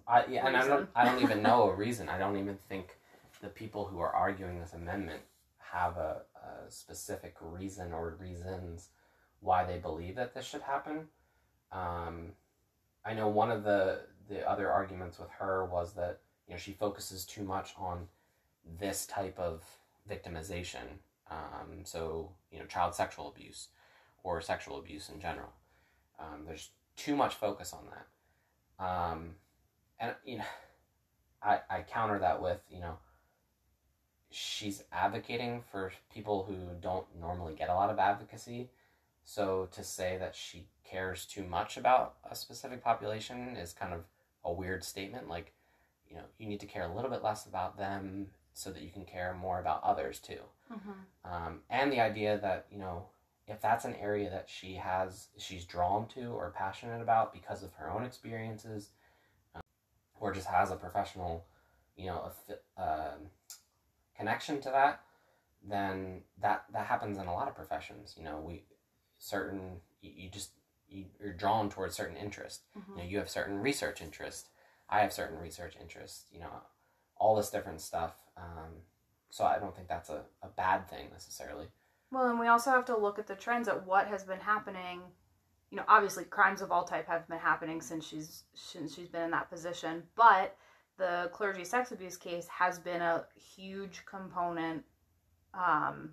I, 0.05 0.25
yeah, 0.25 0.45
and 0.45 0.57
I 0.57 0.67
don't, 0.67 0.89
I 0.93 1.05
don't 1.05 1.21
even 1.21 1.41
know 1.41 1.69
a 1.69 1.75
reason. 1.75 2.09
I 2.09 2.17
don't 2.17 2.37
even 2.37 2.57
think 2.67 2.97
the 3.41 3.47
people 3.47 3.85
who 3.85 3.99
are 3.99 4.13
arguing 4.13 4.59
this 4.59 4.73
amendment 4.73 5.21
have 5.59 5.95
a, 5.95 6.23
a 6.35 6.69
specific 6.69 7.35
reason 7.39 7.93
or 7.93 8.17
reasons 8.19 8.89
why 9.39 9.63
they 9.63 9.77
believe 9.77 10.15
that 10.15 10.33
this 10.33 10.45
should 10.45 10.61
happen. 10.61 11.07
Um, 11.71 12.31
I 13.07 13.13
know 13.13 13.27
one 13.27 13.51
of 13.51 13.63
the 13.63 14.01
the 14.29 14.47
other 14.47 14.69
arguments 14.69 15.17
with 15.19 15.29
her 15.39 15.65
was 15.65 15.93
that 15.93 16.19
you 16.47 16.53
know 16.53 16.59
she 16.59 16.73
focuses 16.73 17.25
too 17.25 17.43
much 17.43 17.73
on 17.77 18.07
this 18.79 19.05
type 19.05 19.39
of 19.39 19.63
victimization 20.09 20.99
um, 21.29 21.83
so, 21.83 22.31
you 22.51 22.59
know, 22.59 22.65
child 22.65 22.95
sexual 22.95 23.27
abuse 23.27 23.67
or 24.23 24.41
sexual 24.41 24.77
abuse 24.79 25.09
in 25.09 25.19
general. 25.19 25.49
Um, 26.19 26.45
there's 26.45 26.69
too 26.95 27.15
much 27.15 27.35
focus 27.35 27.73
on 27.73 27.85
that. 27.91 28.83
Um, 28.83 29.35
and, 29.99 30.15
you 30.25 30.37
know, 30.37 30.43
I, 31.43 31.59
I 31.69 31.81
counter 31.81 32.19
that 32.19 32.41
with, 32.41 32.59
you 32.69 32.79
know, 32.79 32.97
she's 34.31 34.83
advocating 34.91 35.63
for 35.71 35.91
people 36.13 36.43
who 36.43 36.55
don't 36.81 37.05
normally 37.19 37.55
get 37.55 37.69
a 37.69 37.73
lot 37.73 37.89
of 37.89 37.99
advocacy. 37.99 38.69
So 39.29 39.67
to 39.73 39.83
say 39.83 40.15
that 40.19 40.37
she 40.37 40.67
cares 40.89 41.25
too 41.25 41.43
much 41.43 41.75
about 41.75 42.15
a 42.31 42.33
specific 42.33 42.81
population 42.81 43.57
is 43.57 43.73
kind 43.73 43.93
of 43.93 44.05
a 44.45 44.53
weird 44.53 44.85
statement. 44.85 45.27
Like, 45.27 45.51
you 46.09 46.15
know, 46.15 46.23
you 46.37 46.47
need 46.47 46.61
to 46.61 46.65
care 46.65 46.89
a 46.89 46.95
little 46.95 47.11
bit 47.11 47.21
less 47.21 47.45
about 47.45 47.77
them 47.77 48.27
so 48.53 48.71
that 48.71 48.81
you 48.81 48.89
can 48.89 49.03
care 49.03 49.35
more 49.37 49.59
about 49.59 49.83
others 49.83 50.19
too. 50.19 50.39
Mm-hmm. 50.71 51.29
Um, 51.29 51.59
and 51.69 51.91
the 51.91 51.99
idea 51.99 52.39
that, 52.41 52.67
you 52.71 52.79
know, 52.79 53.07
if 53.49 53.59
that's 53.59 53.83
an 53.83 53.95
area 53.95 54.29
that 54.29 54.47
she 54.47 54.75
has, 54.75 55.27
she's 55.37 55.65
drawn 55.65 56.07
to 56.15 56.27
or 56.27 56.53
passionate 56.55 57.01
about 57.01 57.33
because 57.33 57.63
of 57.63 57.73
her 57.73 57.91
own 57.91 58.05
experiences, 58.05 58.91
um, 59.55 59.61
or 60.21 60.33
just 60.33 60.47
has 60.47 60.71
a 60.71 60.77
professional, 60.77 61.43
you 61.97 62.05
know, 62.05 62.31
a, 62.77 62.81
uh, 62.81 63.15
connection 64.17 64.61
to 64.61 64.69
that, 64.69 65.01
then 65.67 66.21
that 66.41 66.63
that 66.71 66.85
happens 66.85 67.17
in 67.17 67.27
a 67.27 67.33
lot 67.33 67.49
of 67.49 67.55
professions. 67.55 68.15
You 68.17 68.23
know, 68.23 68.39
we 68.39 68.63
certain 69.19 69.77
you, 70.01 70.11
you 70.15 70.29
just 70.29 70.51
you, 70.89 71.05
are 71.23 71.33
drawn 71.33 71.69
towards 71.69 71.95
certain 71.95 72.17
interest. 72.17 72.61
Mm-hmm. 72.77 72.91
You 72.91 72.97
know, 72.97 73.09
you 73.09 73.17
have 73.17 73.29
certain 73.29 73.59
research 73.59 74.01
interest. 74.01 74.49
I 74.89 75.01
have 75.01 75.11
certain 75.11 75.37
research 75.37 75.75
interest. 75.81 76.27
You 76.31 76.39
know, 76.39 76.51
all 77.17 77.35
this 77.35 77.49
different 77.49 77.81
stuff. 77.81 78.15
Um, 78.37 78.81
so 79.29 79.45
I 79.45 79.59
don't 79.59 79.75
think 79.75 79.87
that's 79.87 80.09
a, 80.09 80.21
a 80.41 80.47
bad 80.47 80.89
thing 80.89 81.07
necessarily. 81.11 81.67
Well, 82.11 82.29
and 82.29 82.39
we 82.39 82.47
also 82.47 82.71
have 82.71 82.85
to 82.85 82.97
look 82.97 83.19
at 83.19 83.27
the 83.27 83.35
trends 83.35 83.67
at 83.67 83.85
what 83.85 84.07
has 84.07 84.23
been 84.23 84.39
happening. 84.39 85.01
You 85.69 85.77
know, 85.77 85.83
obviously 85.87 86.23
crimes 86.23 86.61
of 86.61 86.71
all 86.71 86.85
type 86.85 87.07
have 87.07 87.27
been 87.27 87.39
happening 87.39 87.81
since 87.81 88.07
she's 88.07 88.43
since 88.53 88.95
she's 88.95 89.09
been 89.09 89.23
in 89.23 89.31
that 89.31 89.49
position, 89.49 90.03
but 90.15 90.55
the 90.97 91.29
clergy 91.33 91.65
sex 91.65 91.91
abuse 91.91 92.17
case 92.17 92.47
has 92.47 92.79
been 92.79 93.01
a 93.01 93.25
huge 93.35 94.05
component 94.05 94.83
um, 95.53 96.11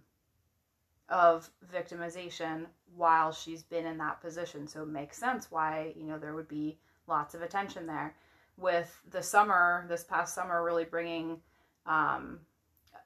of 1.08 1.48
victimization 1.72 2.66
while 2.96 3.32
she's 3.32 3.62
been 3.62 3.86
in 3.86 3.98
that 3.98 4.20
position. 4.20 4.66
So 4.66 4.82
it 4.82 4.88
makes 4.88 5.18
sense 5.18 5.50
why, 5.50 5.92
you 5.96 6.06
know, 6.06 6.18
there 6.18 6.34
would 6.34 6.48
be 6.48 6.78
lots 7.06 7.34
of 7.34 7.42
attention 7.42 7.86
there. 7.86 8.14
With 8.56 9.00
the 9.10 9.22
summer, 9.22 9.84
this 9.88 10.04
past 10.04 10.34
summer, 10.34 10.62
really 10.62 10.84
bringing 10.84 11.40
um, 11.86 12.40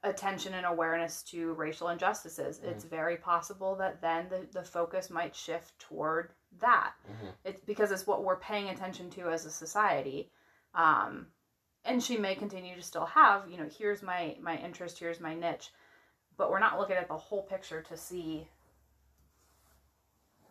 attention 0.02 0.54
and 0.54 0.66
awareness 0.66 1.22
to 1.24 1.54
racial 1.54 1.88
injustices. 1.88 2.58
Mm-hmm. 2.58 2.68
It's 2.68 2.84
very 2.84 3.16
possible 3.16 3.74
that 3.76 4.00
then 4.00 4.26
the, 4.28 4.46
the 4.52 4.64
focus 4.64 5.10
might 5.10 5.34
shift 5.34 5.78
toward 5.78 6.32
that. 6.60 6.92
Mm-hmm. 7.06 7.28
It's 7.44 7.60
because 7.64 7.90
it's 7.90 8.06
what 8.06 8.24
we're 8.24 8.36
paying 8.36 8.68
attention 8.68 9.10
to 9.10 9.30
as 9.30 9.46
a 9.46 9.50
society. 9.50 10.30
Um, 10.74 11.26
and 11.84 12.02
she 12.02 12.16
may 12.16 12.34
continue 12.34 12.76
to 12.76 12.82
still 12.82 13.06
have, 13.06 13.48
you 13.50 13.56
know, 13.56 13.68
here's 13.78 14.02
my 14.02 14.36
my 14.40 14.56
interest, 14.58 14.98
here's 14.98 15.20
my 15.20 15.34
niche, 15.34 15.70
but 16.36 16.50
we're 16.50 16.58
not 16.58 16.78
looking 16.78 16.96
at 16.96 17.08
the 17.08 17.16
whole 17.16 17.42
picture 17.42 17.82
to 17.82 17.96
see 17.96 18.48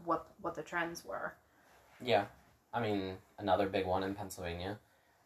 what 0.07 0.27
what 0.41 0.55
the 0.55 0.63
trends 0.63 1.05
were. 1.05 1.35
Yeah. 2.01 2.25
I 2.73 2.81
mean, 2.81 3.15
another 3.37 3.67
big 3.67 3.85
one 3.85 4.03
in 4.03 4.13
Pennsylvania, 4.13 4.77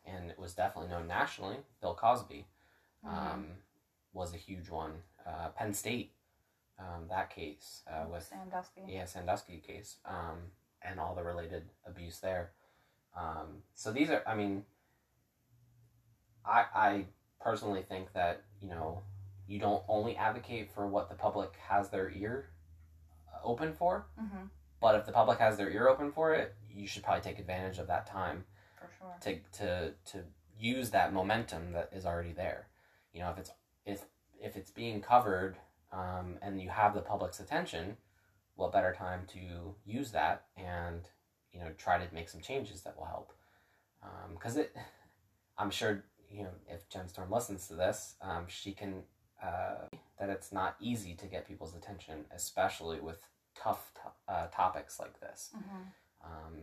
and 0.06 0.30
it 0.30 0.40
was 0.40 0.54
definitely 0.54 0.90
known 0.90 1.08
nationally, 1.08 1.58
Bill 1.82 1.96
Cosby. 1.96 2.46
Mm-hmm. 3.06 3.18
Um, 3.18 3.46
was 4.14 4.34
a 4.34 4.38
huge 4.38 4.70
one. 4.70 4.92
Uh, 5.26 5.50
Penn 5.50 5.74
State, 5.74 6.12
um, 6.80 7.08
that 7.10 7.34
case 7.34 7.82
uh, 7.90 8.06
with 8.12 8.24
Sandusky. 8.24 8.82
Yeah, 8.88 9.06
Sandusky 9.06 9.58
case, 9.58 9.98
um, 10.06 10.38
and 10.82 11.00
all 11.00 11.16
the 11.16 11.24
related 11.24 11.64
abuse 11.88 12.20
there. 12.20 12.52
Um, 13.18 13.64
so 13.74 13.92
these 13.92 14.10
are, 14.10 14.24
I 14.28 14.36
mean, 14.36 14.66
I 16.46 16.66
I 16.74 17.06
personally 17.40 17.84
think 17.88 18.14
that 18.14 18.44
you 18.62 18.70
know 18.70 19.02
you 19.48 19.60
don't 19.60 19.84
only 19.88 20.16
advocate 20.16 20.72
for 20.74 20.88
what 20.88 21.10
the 21.10 21.16
public 21.16 21.54
has 21.70 21.90
their 21.90 22.10
ear 22.12 22.50
open 23.44 23.74
for, 23.74 24.06
mm-hmm. 24.20 24.46
But 24.82 24.96
if 24.96 25.06
the 25.06 25.12
public 25.12 25.40
has 25.40 25.58
their 25.58 25.70
ear 25.70 25.88
open 25.88 26.12
for 26.12 26.34
it, 26.34 26.56
you 26.70 26.88
should 26.88 27.04
probably 27.04 27.22
take 27.22 27.40
advantage 27.40 27.78
of 27.78 27.88
that 27.88 28.08
time. 28.08 28.44
For 28.80 28.90
sure. 28.98 29.16
To 29.22 29.58
to 29.60 29.94
to 30.12 30.24
use 30.60 30.90
that 30.90 31.14
momentum 31.14 31.72
that 31.74 31.90
is 31.94 32.06
already 32.06 32.34
there. 32.34 32.68
You 33.14 33.22
know, 33.22 33.30
if 33.30 33.38
it's 33.38 33.52
if 33.86 34.06
if 34.42 34.56
it's 34.58 34.72
being 34.72 35.02
covered 35.02 35.56
um, 35.94 36.38
and 36.42 36.60
you 36.60 36.70
have 36.70 36.96
the 36.96 37.02
public's 37.02 37.40
attention, 37.40 37.98
what 38.56 38.72
better 38.74 38.94
time 38.94 39.28
to 39.34 39.76
use 39.86 40.12
that 40.12 40.46
and 40.58 41.02
you 41.54 41.60
know 41.60 41.68
try 41.78 42.04
to 42.04 42.14
make 42.14 42.30
some 42.30 42.42
changes 42.42 42.82
that 42.82 42.98
will 42.98 43.06
help? 43.06 43.34
Because 44.34 44.56
um, 44.56 44.64
it, 44.64 44.76
I'm 45.60 45.70
sure 45.70 46.04
you 46.32 46.44
know 46.44 46.54
if 46.68 46.90
Jen 46.90 47.08
Storm 47.08 47.30
listens 47.32 47.68
to 47.68 47.76
this, 47.76 48.16
um, 48.22 48.46
she 48.48 48.72
can 48.72 49.04
uh, 49.44 49.88
that 50.20 50.30
it's 50.30 50.52
not 50.52 50.76
easy 50.80 51.14
to 51.16 51.28
get 51.28 51.48
people's 51.48 51.76
attention, 51.76 52.26
especially 52.34 53.00
with 53.00 53.28
tough 53.62 53.92
to- 53.96 54.34
uh, 54.34 54.48
topics 54.48 55.00
like 55.00 55.20
this. 55.20 55.52
Mm-hmm. 55.56 55.82
Um, 56.26 56.60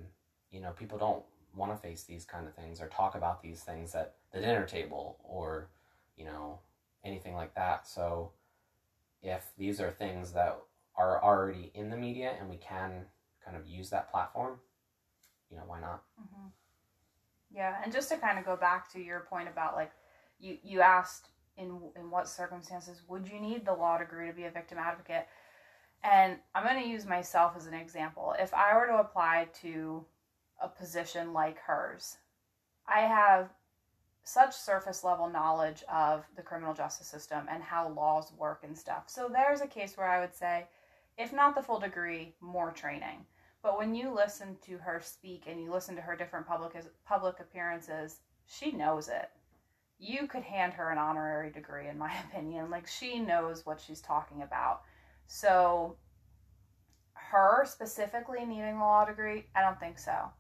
you 0.51 0.61
know, 0.61 0.73
people 0.73 0.99
don't 0.99 1.23
want 1.57 1.73
to 1.73 1.79
face 1.79 2.05
these 2.05 2.25
kind 2.25 2.47
of 2.47 2.55
things 2.55 2.81
or 2.81 2.89
talk 2.89 3.15
about 3.15 3.43
these 3.43 3.61
things 3.61 3.95
at 3.95 4.15
the 4.33 4.41
dinner 4.41 4.67
table 4.67 5.19
or 5.25 5.69
you 6.17 6.25
know 6.25 6.59
anything 7.05 7.35
like 7.35 7.55
that. 7.55 7.87
So 7.87 8.33
if 9.23 9.51
these 9.57 9.81
are 9.81 9.91
things 9.91 10.33
that 10.33 10.59
are 10.97 11.23
already 11.23 11.71
in 11.75 11.91
the 11.91 11.97
media 11.97 12.35
and 12.39 12.49
we 12.49 12.57
can 12.57 13.07
kind 13.45 13.57
of 13.57 13.67
use 13.67 13.91
that 13.91 14.11
platform, 14.11 14.59
you 15.51 15.57
know, 15.57 15.63
why 15.67 15.81
not? 15.81 16.03
Mm-hmm. 16.21 16.49
Yeah, 17.51 17.77
and 17.83 17.93
just 17.93 18.11
to 18.11 18.17
kind 18.17 18.39
of 18.39 18.45
go 18.45 18.57
back 18.57 18.93
to 18.93 19.01
your 19.01 19.21
point 19.21 19.49
about 19.49 19.75
like 19.75 19.93
you 20.39 20.59
you 20.63 20.81
asked 20.81 21.29
in 21.57 21.81
in 21.97 22.11
what 22.11 22.29
circumstances 22.29 23.03
would 23.09 23.29
you 23.29 23.41
need 23.41 23.65
the 23.65 23.73
law 23.73 23.99
degree 23.99 24.27
to 24.29 24.33
be 24.33 24.45
a 24.45 24.51
victim 24.51 24.79
advocate? 24.79 25.27
And 26.05 26.37
I'm 26.55 26.65
going 26.65 26.83
to 26.83 26.89
use 26.89 27.07
myself 27.07 27.55
as 27.57 27.67
an 27.67 27.75
example. 27.75 28.35
If 28.39 28.55
I 28.55 28.77
were 28.77 28.87
to 28.87 28.99
apply 28.99 29.49
to 29.63 30.05
a 30.63 30.69
position 30.69 31.33
like 31.33 31.59
hers, 31.59 32.17
I 32.87 33.01
have 33.01 33.51
such 34.25 34.55
surface 34.55 35.05
level 35.05 35.29
knowledge 35.29 35.83
of 35.91 36.25
the 36.37 36.43
criminal 36.43 36.75
justice 36.75 37.07
system 37.07 37.47
and 37.51 37.63
how 37.63 37.89
laws 37.89 38.33
work 38.37 38.61
and 38.63 38.77
stuff. 38.77 39.05
So 39.07 39.29
there's 39.29 39.63
a 39.63 39.67
case 39.67 39.97
where 39.97 40.09
I 40.09 40.21
would 40.21 40.35
say, 40.35 40.67
if 41.17 41.33
not 41.33 41.55
the 41.55 41.63
full 41.63 41.81
degree, 41.81 42.35
more 42.41 42.71
training. 42.71 43.25
But 43.63 43.79
when 43.79 43.95
you 43.95 44.15
listen 44.15 44.57
to 44.67 44.79
her 44.79 45.01
speak 45.03 45.45
and 45.47 45.61
you 45.63 45.73
listen 45.73 45.97
to 45.97 46.03
her 46.03 46.15
different 46.15 46.47
public 46.47 46.73
public 47.07 47.41
appearances, 47.41 48.21
she 48.47 48.71
knows 48.71 49.09
it. 49.09 49.31
You 49.99 50.29
could 50.29 50.45
hand 50.45 50.75
her 50.75 50.91
an 50.91 50.99
honorary 50.99 51.51
degree, 51.51 51.89
in 51.89 51.99
my 51.99 52.13
opinion. 52.29 52.71
Like 52.71 52.87
she 52.87 53.19
knows 53.19 53.67
what 53.67 53.81
she's 53.81 54.01
talking 54.01 54.43
about. 54.43 54.83
So, 55.29 55.97
her 57.13 57.65
specifically 57.67 58.45
needing 58.45 58.77
a 58.77 58.81
law 58.81 59.05
degree, 59.05 59.45
I 59.55 59.61
don't 59.61 59.79
think 59.79 59.99
so. 59.99 60.31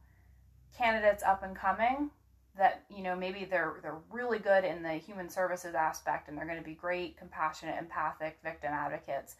Candidates 0.76 1.22
up 1.22 1.42
and 1.42 1.54
coming 1.54 2.10
that 2.56 2.84
you 2.90 3.02
know 3.02 3.14
maybe 3.14 3.44
they're 3.44 3.76
they're 3.82 4.00
really 4.10 4.40
good 4.40 4.64
in 4.64 4.82
the 4.82 4.94
human 4.94 5.28
services 5.28 5.74
aspect 5.74 6.28
and 6.28 6.36
they're 6.36 6.46
going 6.46 6.58
to 6.58 6.64
be 6.64 6.74
great, 6.74 7.16
compassionate, 7.16 7.78
empathic 7.78 8.38
victim 8.42 8.72
advocates. 8.72 9.36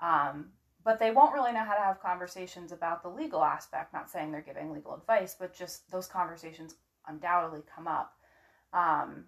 Um, 0.00 0.46
but 0.82 0.98
they 0.98 1.10
won't 1.10 1.34
really 1.34 1.52
know 1.52 1.64
how 1.64 1.74
to 1.74 1.80
have 1.80 2.00
conversations 2.00 2.72
about 2.72 3.02
the 3.02 3.08
legal 3.08 3.44
aspect. 3.44 3.92
Not 3.92 4.08
saying 4.08 4.32
they're 4.32 4.40
giving 4.40 4.72
legal 4.72 4.94
advice, 4.94 5.36
but 5.38 5.54
just 5.54 5.90
those 5.90 6.06
conversations 6.06 6.76
undoubtedly 7.06 7.62
come 7.74 7.86
up. 7.86 8.14
Um, 8.72 9.24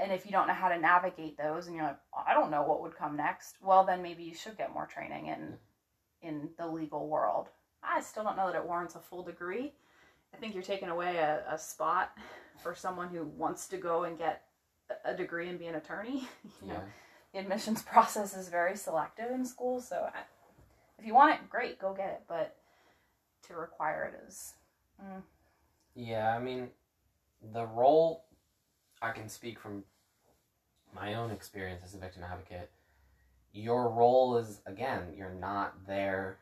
and 0.00 0.12
if 0.12 0.24
you 0.26 0.32
don't 0.32 0.46
know 0.46 0.54
how 0.54 0.68
to 0.68 0.78
navigate 0.78 1.36
those, 1.36 1.66
and 1.66 1.76
you're 1.76 1.84
like, 1.84 1.98
I 2.26 2.34
don't 2.34 2.50
know 2.50 2.62
what 2.62 2.82
would 2.82 2.96
come 2.96 3.16
next, 3.16 3.56
well, 3.62 3.84
then 3.84 4.02
maybe 4.02 4.22
you 4.22 4.34
should 4.34 4.56
get 4.58 4.72
more 4.74 4.86
training 4.86 5.26
in 5.26 5.54
in 6.22 6.50
the 6.56 6.66
legal 6.66 7.08
world. 7.08 7.48
I 7.82 8.00
still 8.00 8.22
don't 8.22 8.36
know 8.36 8.46
that 8.46 8.56
it 8.56 8.64
warrants 8.64 8.94
a 8.94 9.00
full 9.00 9.24
degree. 9.24 9.72
I 10.32 10.36
think 10.36 10.54
you're 10.54 10.62
taking 10.62 10.88
away 10.88 11.16
a, 11.16 11.42
a 11.50 11.58
spot 11.58 12.12
for 12.62 12.74
someone 12.74 13.08
who 13.08 13.24
wants 13.24 13.66
to 13.68 13.76
go 13.76 14.04
and 14.04 14.16
get 14.16 14.44
a 15.04 15.14
degree 15.14 15.48
and 15.48 15.58
be 15.58 15.66
an 15.66 15.74
attorney. 15.74 16.28
You 16.62 16.68
know, 16.68 16.74
Yeah. 16.74 16.80
the 17.32 17.38
admissions 17.40 17.82
process 17.94 18.36
is 18.36 18.48
very 18.48 18.76
selective 18.76 19.30
in 19.32 19.44
schools, 19.44 19.88
so 19.88 20.08
I, 20.14 20.20
if 20.98 21.04
you 21.06 21.14
want 21.14 21.34
it, 21.34 21.50
great, 21.50 21.80
go 21.80 21.92
get 21.92 22.10
it. 22.10 22.22
But 22.28 22.56
to 23.48 23.54
require 23.56 24.04
it 24.14 24.28
is, 24.28 24.54
mm, 25.02 25.22
Yeah, 25.96 26.34
I 26.36 26.38
mean, 26.38 26.70
the 27.52 27.66
role, 27.66 28.26
I 29.02 29.10
can 29.10 29.28
speak 29.28 29.58
from 29.58 29.84
my 30.94 31.14
own 31.14 31.30
experience 31.30 31.82
as 31.84 31.94
a 31.94 31.98
victim 31.98 32.22
advocate. 32.22 32.70
Your 33.52 33.88
role 33.90 34.36
is, 34.36 34.60
again, 34.64 35.14
you're 35.16 35.34
not 35.34 35.86
there 35.86 36.38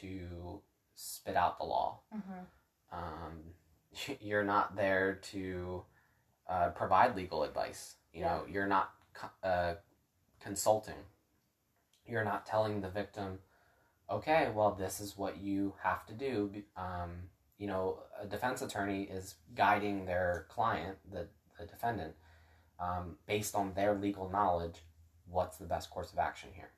to 0.00 0.60
spit 0.94 1.36
out 1.36 1.58
the 1.58 1.64
law. 1.64 2.00
Um, 2.92 4.16
you're 4.20 4.44
not 4.44 4.76
there 4.76 5.14
to 5.30 5.82
uh, 6.48 6.68
provide 6.70 7.16
legal 7.16 7.44
advice. 7.44 7.94
You 8.12 8.22
know, 8.22 8.42
you're 8.50 8.66
not 8.66 8.90
co- 9.14 9.48
uh, 9.48 9.74
consulting. 10.42 10.94
You're 12.06 12.24
not 12.24 12.44
telling 12.46 12.80
the 12.80 12.88
victim, 12.88 13.38
okay, 14.10 14.48
well, 14.54 14.74
this 14.74 15.00
is 15.00 15.16
what 15.16 15.38
you 15.38 15.74
have 15.82 16.04
to 16.06 16.12
do. 16.12 16.50
Um, 16.76 17.10
you 17.58 17.68
know, 17.68 18.00
a 18.20 18.26
defense 18.26 18.60
attorney 18.60 19.04
is 19.04 19.36
guiding 19.54 20.04
their 20.04 20.46
client, 20.48 20.98
the, 21.10 21.28
the 21.58 21.66
defendant, 21.66 22.14
um, 22.80 23.16
based 23.26 23.54
on 23.54 23.74
their 23.74 23.94
legal 23.94 24.28
knowledge, 24.28 24.82
what's 25.28 25.56
the 25.56 25.66
best 25.66 25.90
course 25.90 26.12
of 26.12 26.18
action 26.18 26.50
here. 26.54 26.70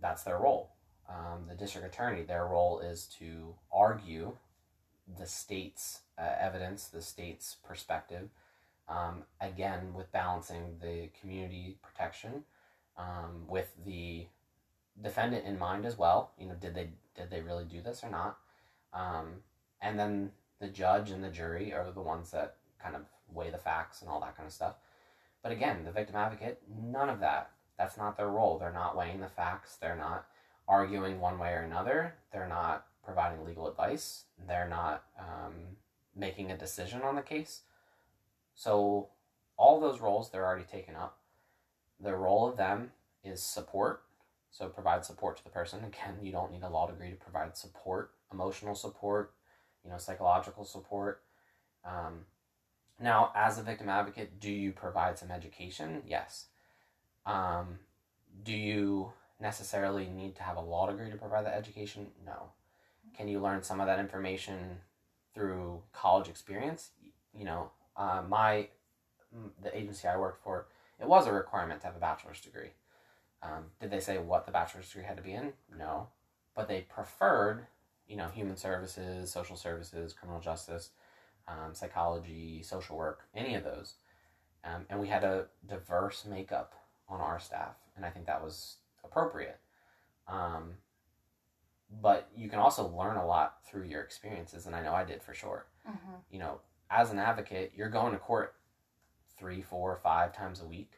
That's 0.00 0.22
their 0.22 0.38
role. 0.38 0.72
Um, 1.08 1.46
the 1.48 1.54
district 1.54 1.86
attorney, 1.86 2.22
their 2.22 2.46
role 2.46 2.80
is 2.80 3.06
to 3.18 3.54
argue 3.72 4.36
the 5.18 5.26
state's 5.26 6.00
uh, 6.18 6.32
evidence, 6.40 6.88
the 6.88 7.02
state's 7.02 7.56
perspective, 7.66 8.28
um, 8.88 9.22
again, 9.40 9.94
with 9.94 10.10
balancing 10.12 10.76
the 10.80 11.08
community 11.20 11.78
protection 11.82 12.44
um, 12.98 13.46
with 13.48 13.72
the 13.84 14.26
defendant 15.02 15.44
in 15.44 15.58
mind 15.58 15.84
as 15.86 15.98
well. 15.98 16.32
You 16.38 16.48
know, 16.48 16.54
did 16.54 16.74
they 16.74 16.90
did 17.16 17.30
they 17.30 17.40
really 17.40 17.64
do 17.64 17.80
this 17.80 18.02
or 18.02 18.10
not? 18.10 18.38
Um, 18.92 19.42
and 19.80 19.98
then 19.98 20.30
the 20.60 20.68
judge 20.68 21.10
and 21.10 21.22
the 21.22 21.28
jury 21.28 21.72
are 21.72 21.90
the 21.90 22.00
ones 22.00 22.30
that 22.30 22.56
kind 22.82 22.96
of 22.96 23.02
weigh 23.32 23.50
the 23.50 23.58
facts 23.58 24.00
and 24.00 24.10
all 24.10 24.20
that 24.20 24.36
kind 24.36 24.46
of 24.46 24.52
stuff. 24.52 24.76
But 25.42 25.52
again, 25.52 25.84
the 25.84 25.92
victim 25.92 26.16
advocate, 26.16 26.62
none 26.68 27.08
of 27.08 27.20
that. 27.20 27.50
That's 27.78 27.96
not 27.96 28.16
their 28.16 28.28
role. 28.28 28.58
They're 28.58 28.72
not 28.72 28.96
weighing 28.96 29.20
the 29.20 29.28
facts. 29.28 29.76
They're 29.76 29.96
not 29.96 30.26
arguing 30.66 31.20
one 31.20 31.38
way 31.38 31.50
or 31.50 31.60
another. 31.60 32.14
They're 32.32 32.48
not 32.48 32.86
providing 33.04 33.44
legal 33.44 33.68
advice. 33.68 34.24
They're 34.48 34.68
not 34.68 35.04
um, 35.18 35.52
making 36.14 36.50
a 36.50 36.56
decision 36.56 37.02
on 37.02 37.14
the 37.14 37.22
case. 37.22 37.60
So, 38.54 39.08
all 39.58 39.80
those 39.80 40.00
roles, 40.00 40.30
they're 40.30 40.44
already 40.44 40.64
taken 40.64 40.96
up. 40.96 41.18
The 42.00 42.14
role 42.14 42.48
of 42.48 42.56
them 42.56 42.90
is 43.22 43.42
support. 43.42 44.02
So, 44.50 44.68
provide 44.68 45.04
support 45.04 45.36
to 45.36 45.44
the 45.44 45.50
person. 45.50 45.84
Again, 45.84 46.16
you 46.22 46.32
don't 46.32 46.50
need 46.50 46.62
a 46.62 46.68
law 46.68 46.86
degree 46.86 47.10
to 47.10 47.16
provide 47.16 47.56
support, 47.56 48.12
emotional 48.32 48.74
support, 48.74 49.32
you 49.84 49.90
know, 49.90 49.98
psychological 49.98 50.64
support. 50.64 51.22
Um, 51.84 52.24
now, 52.98 53.30
as 53.34 53.58
a 53.58 53.62
victim 53.62 53.88
advocate, 53.88 54.40
do 54.40 54.50
you 54.50 54.72
provide 54.72 55.18
some 55.18 55.30
education? 55.30 56.02
Yes. 56.06 56.46
Um, 57.26 57.78
do 58.42 58.52
you 58.52 59.12
necessarily 59.40 60.06
need 60.06 60.36
to 60.36 60.42
have 60.42 60.56
a 60.56 60.60
law 60.60 60.88
degree 60.88 61.10
to 61.10 61.16
provide 61.16 61.44
that 61.44 61.54
education? 61.54 62.08
No. 62.24 62.50
Can 63.16 63.28
you 63.28 63.40
learn 63.40 63.62
some 63.62 63.80
of 63.80 63.86
that 63.86 63.98
information 63.98 64.78
through 65.34 65.82
college 65.92 66.28
experience? 66.28 66.90
You 67.34 67.44
know, 67.44 67.70
uh, 67.96 68.22
my 68.26 68.68
the 69.62 69.76
agency 69.76 70.08
I 70.08 70.16
worked 70.16 70.42
for, 70.42 70.66
it 70.98 71.06
was 71.06 71.26
a 71.26 71.32
requirement 71.32 71.80
to 71.80 71.88
have 71.88 71.96
a 71.96 72.00
bachelor's 72.00 72.40
degree. 72.40 72.70
Um, 73.42 73.66
did 73.80 73.90
they 73.90 74.00
say 74.00 74.16
what 74.16 74.46
the 74.46 74.52
bachelor's 74.52 74.88
degree 74.88 75.04
had 75.04 75.18
to 75.18 75.22
be 75.22 75.32
in? 75.32 75.52
No, 75.78 76.08
but 76.54 76.68
they 76.68 76.82
preferred, 76.82 77.66
you 78.08 78.16
know, 78.16 78.28
human 78.28 78.56
services, 78.56 79.30
social 79.30 79.56
services, 79.56 80.14
criminal 80.14 80.40
justice, 80.40 80.90
um, 81.48 81.74
psychology, 81.74 82.62
social 82.62 82.96
work, 82.96 83.22
any 83.34 83.54
of 83.54 83.64
those. 83.64 83.94
Um, 84.64 84.86
and 84.90 85.00
we 85.00 85.08
had 85.08 85.24
a 85.24 85.46
diverse 85.68 86.24
makeup 86.28 86.74
on 87.08 87.20
our 87.20 87.38
staff, 87.38 87.76
and 87.96 88.04
I 88.04 88.10
think 88.10 88.26
that 88.26 88.42
was 88.42 88.76
appropriate. 89.04 89.60
Um, 90.26 90.74
but 92.02 92.28
you 92.36 92.48
can 92.48 92.58
also 92.58 92.88
learn 92.88 93.16
a 93.16 93.26
lot 93.26 93.58
through 93.64 93.84
your 93.84 94.02
experiences, 94.02 94.66
and 94.66 94.74
I 94.74 94.82
know 94.82 94.92
I 94.92 95.04
did 95.04 95.22
for 95.22 95.34
sure. 95.34 95.66
mm-hmm. 95.88 96.16
You 96.30 96.40
know, 96.40 96.60
as 96.90 97.10
an 97.10 97.18
advocate, 97.18 97.72
you're 97.76 97.88
going 97.88 98.12
to 98.12 98.18
court 98.18 98.54
three, 99.38 99.62
four, 99.62 99.96
five 100.02 100.34
times 100.34 100.60
a 100.60 100.66
week, 100.66 100.92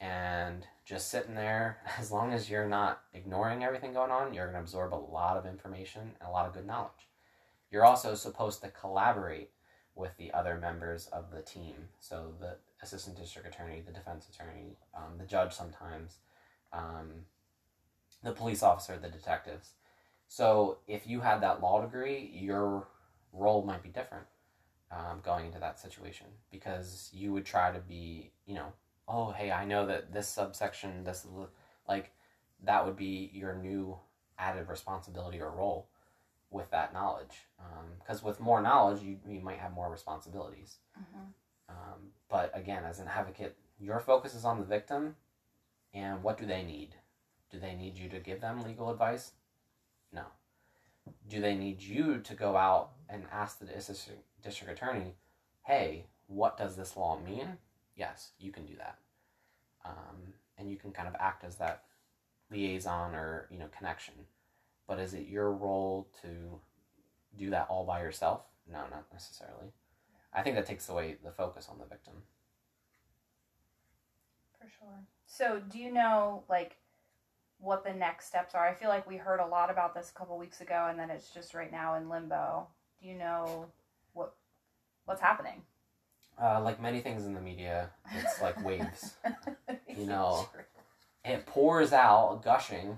and 0.00 0.66
just 0.84 1.10
sitting 1.10 1.34
there, 1.34 1.78
as 1.98 2.12
long 2.12 2.32
as 2.32 2.48
you're 2.48 2.68
not 2.68 3.02
ignoring 3.12 3.64
everything 3.64 3.92
going 3.92 4.12
on, 4.12 4.32
you're 4.32 4.46
going 4.46 4.54
to 4.56 4.60
absorb 4.60 4.94
a 4.94 4.94
lot 4.94 5.36
of 5.36 5.46
information 5.46 6.12
and 6.20 6.28
a 6.28 6.32
lot 6.32 6.46
of 6.46 6.54
good 6.54 6.66
knowledge. 6.66 7.08
You're 7.70 7.84
also 7.84 8.14
supposed 8.14 8.62
to 8.62 8.70
collaborate 8.70 9.50
with 9.94 10.16
the 10.16 10.32
other 10.32 10.58
members 10.58 11.08
of 11.08 11.30
the 11.30 11.42
team. 11.42 11.74
So 12.00 12.32
the 12.40 12.56
assistant 12.82 13.16
district 13.16 13.48
attorney, 13.48 13.82
the 13.84 13.92
defense 13.92 14.28
attorney, 14.28 14.76
um, 14.94 15.18
the 15.18 15.26
judge 15.26 15.52
sometimes, 15.52 16.18
um, 16.72 17.26
the 18.22 18.32
police 18.32 18.62
officer, 18.62 18.98
the 18.98 19.08
detectives. 19.08 19.72
So 20.28 20.78
if 20.86 21.06
you 21.06 21.20
had 21.20 21.42
that 21.42 21.60
law 21.60 21.82
degree, 21.82 22.30
your 22.32 22.86
role 23.32 23.64
might 23.64 23.82
be 23.82 23.88
different 23.88 24.26
um, 24.90 25.20
going 25.24 25.46
into 25.46 25.58
that 25.58 25.78
situation 25.78 26.26
because 26.50 27.10
you 27.12 27.32
would 27.32 27.44
try 27.44 27.72
to 27.72 27.80
be, 27.80 28.30
you 28.46 28.54
know, 28.54 28.72
oh 29.08 29.32
hey, 29.32 29.50
I 29.50 29.64
know 29.64 29.86
that 29.86 30.12
this 30.12 30.28
subsection, 30.28 31.04
this 31.04 31.26
like 31.88 32.12
that 32.64 32.84
would 32.86 32.96
be 32.96 33.30
your 33.32 33.54
new 33.54 33.98
added 34.38 34.68
responsibility 34.68 35.40
or 35.40 35.50
role 35.50 35.88
with 36.50 36.70
that 36.70 36.92
knowledge. 36.92 37.46
Because 37.98 38.22
with 38.22 38.40
more 38.40 38.60
knowledge, 38.60 39.02
you, 39.02 39.18
you 39.28 39.40
might 39.40 39.58
have 39.58 39.72
more 39.72 39.90
responsibilities. 39.90 40.76
Mm-hmm. 40.98 41.24
Um, 41.68 42.10
but 42.28 42.50
again, 42.54 42.84
as 42.84 42.98
an 42.98 43.08
advocate, 43.08 43.56
your 43.78 44.00
focus 44.00 44.34
is 44.34 44.44
on 44.44 44.58
the 44.58 44.64
victim 44.64 45.16
and 45.94 46.22
what 46.22 46.38
do 46.38 46.46
they 46.46 46.62
need? 46.62 46.96
Do 47.50 47.58
they 47.58 47.74
need 47.74 47.96
you 47.96 48.08
to 48.08 48.18
give 48.18 48.40
them 48.40 48.62
legal 48.62 48.90
advice? 48.90 49.32
No. 50.12 50.24
Do 51.28 51.40
they 51.40 51.54
need 51.54 51.82
you 51.82 52.18
to 52.18 52.34
go 52.34 52.56
out 52.56 52.90
and 53.08 53.24
ask 53.32 53.58
the 53.58 53.74
assistant 53.74 54.18
district 54.42 54.72
attorney, 54.72 55.14
hey, 55.62 56.06
what 56.26 56.56
does 56.56 56.76
this 56.76 56.96
law 56.96 57.18
mean? 57.24 57.58
Yes, 57.96 58.30
you 58.38 58.50
can 58.50 58.66
do 58.66 58.74
that. 58.76 58.98
Um, 59.84 60.34
and 60.58 60.70
you 60.70 60.76
can 60.76 60.92
kind 60.92 61.08
of 61.08 61.14
act 61.18 61.44
as 61.44 61.56
that 61.56 61.84
liaison 62.50 63.14
or, 63.14 63.46
you 63.50 63.58
know, 63.58 63.68
connection. 63.76 64.14
But 64.90 64.98
is 64.98 65.14
it 65.14 65.28
your 65.28 65.52
role 65.52 66.08
to 66.22 66.60
do 67.38 67.50
that 67.50 67.68
all 67.70 67.84
by 67.86 68.02
yourself? 68.02 68.40
No, 68.68 68.80
not 68.90 69.06
necessarily. 69.12 69.68
I 70.34 70.42
think 70.42 70.56
that 70.56 70.66
takes 70.66 70.88
away 70.88 71.16
the 71.24 71.30
focus 71.30 71.68
on 71.70 71.78
the 71.78 71.84
victim. 71.84 72.14
For 74.58 74.68
sure. 74.68 75.04
So, 75.26 75.62
do 75.70 75.78
you 75.78 75.92
know 75.92 76.42
like 76.48 76.76
what 77.60 77.84
the 77.84 77.92
next 77.92 78.26
steps 78.26 78.56
are? 78.56 78.68
I 78.68 78.74
feel 78.74 78.88
like 78.88 79.08
we 79.08 79.16
heard 79.16 79.38
a 79.38 79.46
lot 79.46 79.70
about 79.70 79.94
this 79.94 80.10
a 80.10 80.18
couple 80.18 80.36
weeks 80.36 80.60
ago, 80.60 80.88
and 80.90 80.98
then 80.98 81.08
it's 81.08 81.32
just 81.32 81.54
right 81.54 81.70
now 81.70 81.94
in 81.94 82.08
limbo. 82.08 82.66
Do 83.00 83.06
you 83.06 83.14
know 83.14 83.66
what 84.12 84.34
what's 85.04 85.20
happening? 85.20 85.62
Uh, 86.42 86.60
like 86.62 86.82
many 86.82 86.98
things 87.00 87.26
in 87.26 87.34
the 87.34 87.40
media, 87.40 87.90
it's 88.12 88.42
like 88.42 88.60
waves. 88.64 89.14
You 89.96 90.06
know, 90.06 90.48
It 91.24 91.46
pours 91.46 91.92
out, 91.92 92.42
gushing, 92.44 92.96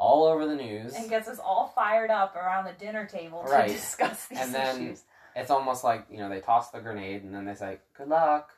all 0.00 0.24
over 0.24 0.46
the 0.46 0.56
news. 0.56 0.94
and 0.96 1.08
gets 1.10 1.28
us 1.28 1.38
all 1.38 1.68
fired 1.68 2.10
up 2.10 2.34
around 2.34 2.64
the 2.64 2.72
dinner 2.72 3.04
table 3.06 3.44
to 3.44 3.50
Right. 3.50 3.68
discuss 3.68 4.26
these 4.26 4.40
And 4.40 4.54
then- 4.54 4.76
issues. 4.86 5.04
It's 5.36 5.50
almost 5.50 5.84
like 5.84 6.06
you 6.10 6.18
know 6.18 6.28
they 6.28 6.40
toss 6.40 6.70
the 6.70 6.80
grenade 6.80 7.22
and 7.22 7.32
then 7.32 7.44
they 7.44 7.54
say 7.54 7.78
good 7.92 8.08
luck, 8.08 8.52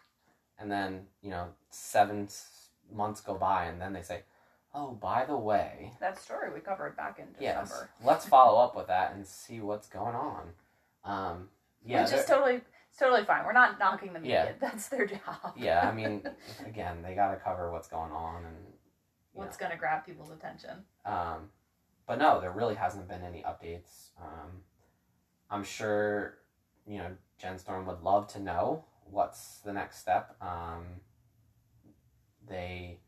and 0.59 0.71
then 0.73 1.09
you 1.21 1.29
know 1.31 1.49
seven 1.69 2.29
months 2.91 3.21
go 3.21 3.35
by 3.35 3.65
and 3.65 3.81
then 3.81 3.93
they 3.93 4.03
say, 4.03 4.23
Oh, 4.75 4.93
by 4.93 5.27
the 5.27 5.37
way, 5.37 5.93
That 6.01 6.19
story 6.19 6.51
we 6.51 6.61
covered 6.61 6.97
back 6.97 7.19
in 7.19 7.27
yes, 7.39 7.69
December. 7.69 7.91
let's 8.03 8.27
follow 8.27 8.59
up 8.59 8.75
with 8.75 8.87
that 8.87 9.13
and 9.13 9.27
see 9.27 9.61
what's 9.61 9.87
going 9.87 10.15
on. 10.15 10.55
Um, 11.05 11.51
yeah, 11.85 12.05
Which 12.05 12.13
is 12.15 12.25
totally 12.25 12.63
it's 12.89 12.99
totally 12.99 13.25
fine. 13.25 13.45
We're 13.45 13.53
not 13.53 13.79
knocking 13.79 14.13
the 14.15 14.21
media. 14.21 14.45
Yeah. 14.47 14.53
That's 14.71 14.89
their 14.89 15.07
job. 15.07 15.53
yeah. 15.57 15.87
I 15.87 15.93
mean, 15.99 16.23
again, 16.65 17.03
they 17.03 17.15
got 17.15 17.33
to 17.33 17.37
cover 17.37 17.71
what's 17.71 17.89
going 17.89 18.13
on 18.13 18.45
and 18.47 18.57
What's 19.35 19.57
gonna 19.59 19.77
grab 19.79 20.05
people's 20.07 20.31
attention? 20.31 20.85
Um, 21.05 21.51
but 22.07 22.19
no, 22.19 22.41
there 22.41 22.51
really 22.51 22.75
hasn't 22.75 23.09
been 23.09 23.23
any 23.23 23.43
updates. 23.43 24.11
Um, 24.21 24.63
I'm 25.51 25.65
sure, 25.65 26.39
you 26.87 26.99
know, 26.99 27.09
Jen 27.39 27.59
Storm 27.59 27.87
would 27.87 28.03
love 28.03 28.27
to 28.29 28.41
know 28.41 28.85
what's 29.05 29.59
the 29.59 29.73
next 29.73 29.99
step. 29.99 30.37
Um, 30.41 30.85
they 32.49 32.99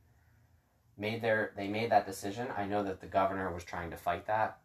made 0.97 1.23
their 1.23 1.53
they 1.57 1.69
made 1.69 1.91
that 1.91 2.07
decision. 2.07 2.49
I 2.57 2.67
know 2.67 2.83
that 2.85 3.01
the 3.01 3.07
governor 3.07 3.53
was 3.53 3.65
trying 3.65 3.91
to 3.91 3.97
fight 3.97 4.27
that 4.27 4.59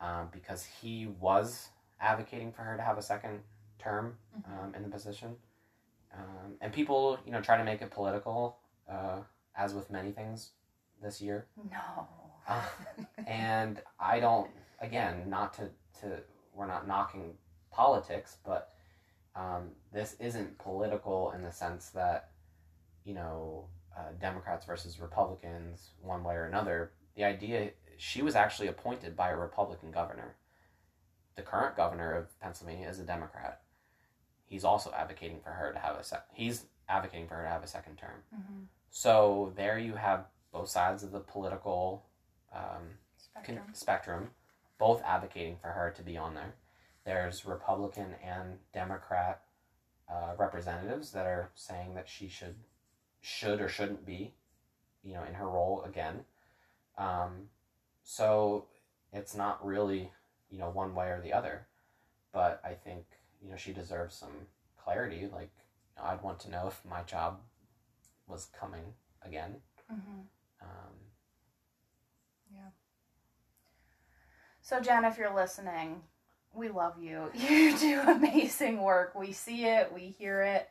um, 0.00 0.28
because 0.32 0.64
he 0.64 1.06
was 1.20 1.68
advocating 2.00 2.52
for 2.52 2.62
her 2.62 2.76
to 2.76 2.82
have 2.82 2.98
a 2.98 3.02
second 3.02 3.40
term 3.78 4.16
um, 4.46 4.74
in 4.74 4.82
the 4.82 4.88
position. 4.88 5.36
Um, 6.14 6.54
and 6.60 6.72
people, 6.72 7.18
you 7.24 7.32
know, 7.32 7.40
try 7.40 7.56
to 7.56 7.64
make 7.64 7.82
it 7.82 7.90
political, 7.90 8.58
uh, 8.90 9.20
as 9.56 9.74
with 9.74 9.90
many 9.90 10.10
things 10.10 10.50
this 11.02 11.20
year. 11.20 11.46
No. 11.70 12.08
Uh, 12.48 12.62
and 13.26 13.80
I 14.00 14.18
don't 14.20 14.50
again 14.80 15.28
not 15.28 15.52
to 15.54 15.68
to 16.00 16.20
we're 16.54 16.66
not 16.66 16.88
knocking 16.88 17.34
politics, 17.70 18.38
but 18.44 18.72
um, 19.36 19.70
this 19.92 20.16
isn't 20.18 20.58
political 20.58 21.30
in 21.32 21.42
the 21.42 21.52
sense 21.52 21.90
that 21.90 22.30
you 23.04 23.14
know 23.14 23.66
uh, 23.96 24.12
Democrats 24.20 24.66
versus 24.66 24.98
Republicans 24.98 25.90
one 26.02 26.24
way 26.24 26.34
or 26.34 26.46
another. 26.46 26.92
The 27.14 27.24
idea 27.24 27.70
she 27.96 28.22
was 28.22 28.34
actually 28.36 28.68
appointed 28.68 29.16
by 29.16 29.30
a 29.30 29.36
Republican 29.36 29.90
governor. 29.90 30.36
The 31.36 31.42
current 31.42 31.76
governor 31.76 32.14
of 32.14 32.38
Pennsylvania 32.40 32.88
is 32.88 32.98
a 32.98 33.04
Democrat. 33.04 33.60
He's 34.46 34.64
also 34.64 34.92
advocating 34.96 35.40
for 35.40 35.50
her 35.50 35.72
to 35.72 35.78
have 35.78 35.96
a 35.96 36.02
sec. 36.02 36.26
He's 36.32 36.64
advocating 36.88 37.28
for 37.28 37.34
her 37.34 37.42
to 37.42 37.48
have 37.48 37.62
a 37.62 37.66
second 37.66 37.96
term. 37.96 38.22
Mhm. 38.34 38.66
So 38.90 39.52
there 39.56 39.78
you 39.78 39.94
have 39.94 40.26
both 40.52 40.68
sides 40.68 41.02
of 41.02 41.12
the 41.12 41.20
political 41.20 42.07
um, 42.54 42.98
Spectrum. 43.16 43.58
con- 43.58 43.74
spectrum, 43.74 44.30
both 44.78 45.02
advocating 45.04 45.56
for 45.60 45.68
her 45.68 45.90
to 45.96 46.02
be 46.02 46.16
on 46.16 46.34
there. 46.34 46.54
There's 47.04 47.44
Republican 47.46 48.14
and 48.24 48.58
Democrat 48.72 49.42
uh, 50.10 50.34
representatives 50.38 51.12
that 51.12 51.26
are 51.26 51.50
saying 51.54 51.94
that 51.94 52.08
she 52.08 52.28
should, 52.28 52.56
should 53.20 53.60
or 53.60 53.68
shouldn't 53.68 54.04
be, 54.06 54.34
you 55.02 55.14
know, 55.14 55.24
in 55.24 55.34
her 55.34 55.48
role 55.48 55.82
again. 55.86 56.24
Um, 56.96 57.48
so 58.02 58.66
it's 59.12 59.34
not 59.34 59.64
really, 59.64 60.10
you 60.50 60.58
know, 60.58 60.70
one 60.70 60.94
way 60.94 61.08
or 61.08 61.20
the 61.22 61.32
other. 61.32 61.66
But 62.32 62.60
I 62.64 62.74
think 62.74 63.04
you 63.42 63.50
know 63.50 63.56
she 63.56 63.72
deserves 63.72 64.14
some 64.14 64.46
clarity. 64.76 65.28
Like 65.32 65.50
I'd 66.02 66.22
want 66.22 66.40
to 66.40 66.50
know 66.50 66.66
if 66.68 66.84
my 66.88 67.02
job 67.02 67.40
was 68.26 68.46
coming 68.58 68.94
again. 69.22 69.56
Mhm. 69.90 70.26
Um, 70.60 70.94
So 74.68 74.80
Jen, 74.80 75.06
if 75.06 75.16
you're 75.16 75.34
listening, 75.34 76.02
we 76.54 76.68
love 76.68 77.00
you. 77.00 77.30
You 77.34 77.78
do 77.78 78.00
amazing 78.00 78.82
work. 78.82 79.14
We 79.14 79.32
see 79.32 79.64
it, 79.64 79.92
we 79.94 80.14
hear 80.18 80.42
it, 80.42 80.68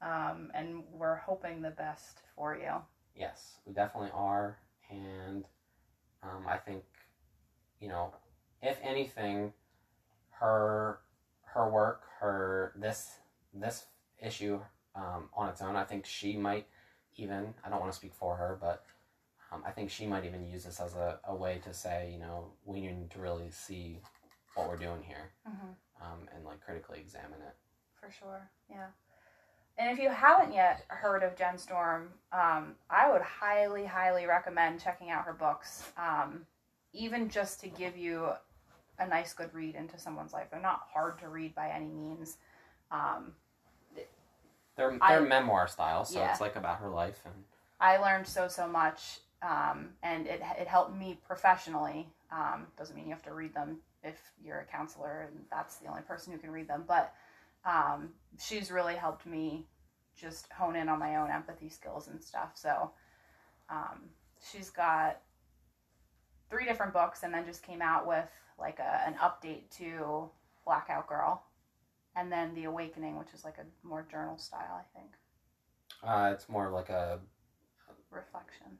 um, 0.00 0.52
and 0.54 0.84
we're 0.92 1.16
hoping 1.16 1.60
the 1.60 1.70
best 1.70 2.20
for 2.36 2.56
you. 2.56 2.72
Yes, 3.16 3.56
we 3.66 3.72
definitely 3.72 4.10
are, 4.14 4.58
and 4.90 5.44
um, 6.22 6.46
I 6.48 6.58
think, 6.58 6.84
you 7.80 7.88
know, 7.88 8.12
if 8.62 8.78
anything, 8.82 9.52
her 10.30 11.00
her 11.54 11.68
work, 11.68 12.02
her 12.20 12.72
this 12.76 13.18
this 13.52 13.86
issue 14.20 14.60
um, 14.94 15.28
on 15.36 15.48
its 15.48 15.60
own, 15.60 15.76
I 15.76 15.84
think 15.84 16.06
she 16.06 16.36
might 16.36 16.66
even. 17.16 17.54
I 17.64 17.70
don't 17.70 17.80
want 17.80 17.92
to 17.92 17.96
speak 17.98 18.14
for 18.14 18.36
her, 18.36 18.58
but 18.60 18.84
um, 19.54 19.62
I 19.66 19.70
think 19.70 19.90
she 19.90 20.06
might 20.06 20.24
even 20.24 20.46
use 20.46 20.64
this 20.64 20.80
as 20.80 20.94
a, 20.94 21.18
a 21.26 21.34
way 21.34 21.60
to 21.64 21.72
say, 21.72 22.10
you 22.12 22.18
know, 22.18 22.52
we 22.64 22.80
need 22.80 23.10
to 23.12 23.18
really 23.20 23.50
see 23.50 24.00
what 24.54 24.68
we're 24.68 24.76
doing 24.76 25.02
here 25.02 25.30
Mm-hmm. 25.48 26.04
um, 26.04 26.28
and 26.34 26.44
like 26.44 26.60
critically 26.60 26.98
examine 27.00 27.40
it. 27.40 27.54
For 28.00 28.10
sure, 28.10 28.50
yeah. 28.70 28.86
And 29.76 29.90
if 29.90 29.98
you 30.02 30.08
haven't 30.08 30.52
yet 30.52 30.84
heard 30.88 31.22
of 31.22 31.36
Jen 31.36 31.58
Storm, 31.58 32.10
um, 32.32 32.76
I 32.88 33.10
would 33.10 33.22
highly, 33.22 33.84
highly 33.84 34.26
recommend 34.26 34.80
checking 34.80 35.10
out 35.10 35.24
her 35.24 35.32
books, 35.32 35.90
um, 35.98 36.46
even 36.92 37.28
just 37.28 37.60
to 37.60 37.68
give 37.68 37.96
you 37.96 38.28
a 39.00 39.06
nice, 39.08 39.32
good 39.32 39.52
read 39.52 39.74
into 39.74 39.98
someone's 39.98 40.32
life. 40.32 40.46
They're 40.50 40.60
not 40.60 40.82
hard 40.92 41.18
to 41.20 41.28
read 41.28 41.54
by 41.56 41.70
any 41.70 41.90
means. 41.90 42.36
Um, 42.92 43.32
They're 44.76 44.90
they're 44.90 45.00
I- 45.02 45.18
memoir 45.20 45.66
style, 45.68 46.04
so 46.04 46.20
Yeah. 46.20 46.30
it's 46.30 46.40
like 46.40 46.54
about 46.56 46.78
her 46.78 46.88
life 46.90 47.20
and 47.24 47.34
I 47.80 47.96
learned 47.98 48.26
so 48.26 48.46
so 48.48 48.66
much, 48.68 49.18
um, 49.44 49.90
and 50.02 50.26
it 50.26 50.40
it 50.58 50.66
helped 50.66 50.96
me 50.96 51.18
professionally. 51.26 52.08
Um, 52.32 52.66
doesn't 52.78 52.96
mean 52.96 53.04
you 53.06 53.12
have 53.12 53.22
to 53.24 53.34
read 53.34 53.54
them 53.54 53.78
if 54.02 54.16
you're 54.44 54.60
a 54.60 54.64
counselor 54.64 55.28
and 55.30 55.44
that's 55.50 55.76
the 55.76 55.86
only 55.88 56.02
person 56.02 56.32
who 56.32 56.38
can 56.38 56.50
read 56.50 56.68
them, 56.68 56.84
but 56.86 57.14
um, 57.64 58.10
she's 58.38 58.70
really 58.70 58.94
helped 58.94 59.26
me 59.26 59.66
just 60.16 60.50
hone 60.52 60.76
in 60.76 60.88
on 60.88 60.98
my 60.98 61.16
own 61.16 61.30
empathy 61.30 61.68
skills 61.68 62.08
and 62.08 62.22
stuff. 62.22 62.52
So 62.54 62.90
um, 63.70 64.00
she's 64.50 64.70
got 64.70 65.20
three 66.50 66.64
different 66.64 66.92
books, 66.92 67.22
and 67.22 67.32
then 67.32 67.44
just 67.44 67.62
came 67.62 67.82
out 67.82 68.06
with 68.06 68.28
like 68.58 68.78
a, 68.78 69.02
an 69.06 69.14
update 69.14 69.70
to 69.78 70.28
Blackout 70.64 71.08
Girl, 71.08 71.42
and 72.16 72.30
then 72.30 72.54
The 72.54 72.64
Awakening, 72.64 73.18
which 73.18 73.32
is 73.34 73.44
like 73.44 73.56
a 73.58 73.86
more 73.86 74.06
journal 74.10 74.38
style, 74.38 74.80
I 74.80 74.98
think, 74.98 75.10
uh, 76.02 76.30
it's 76.32 76.48
more 76.48 76.70
like 76.70 76.90
a 76.90 77.18
reflection. 78.10 78.78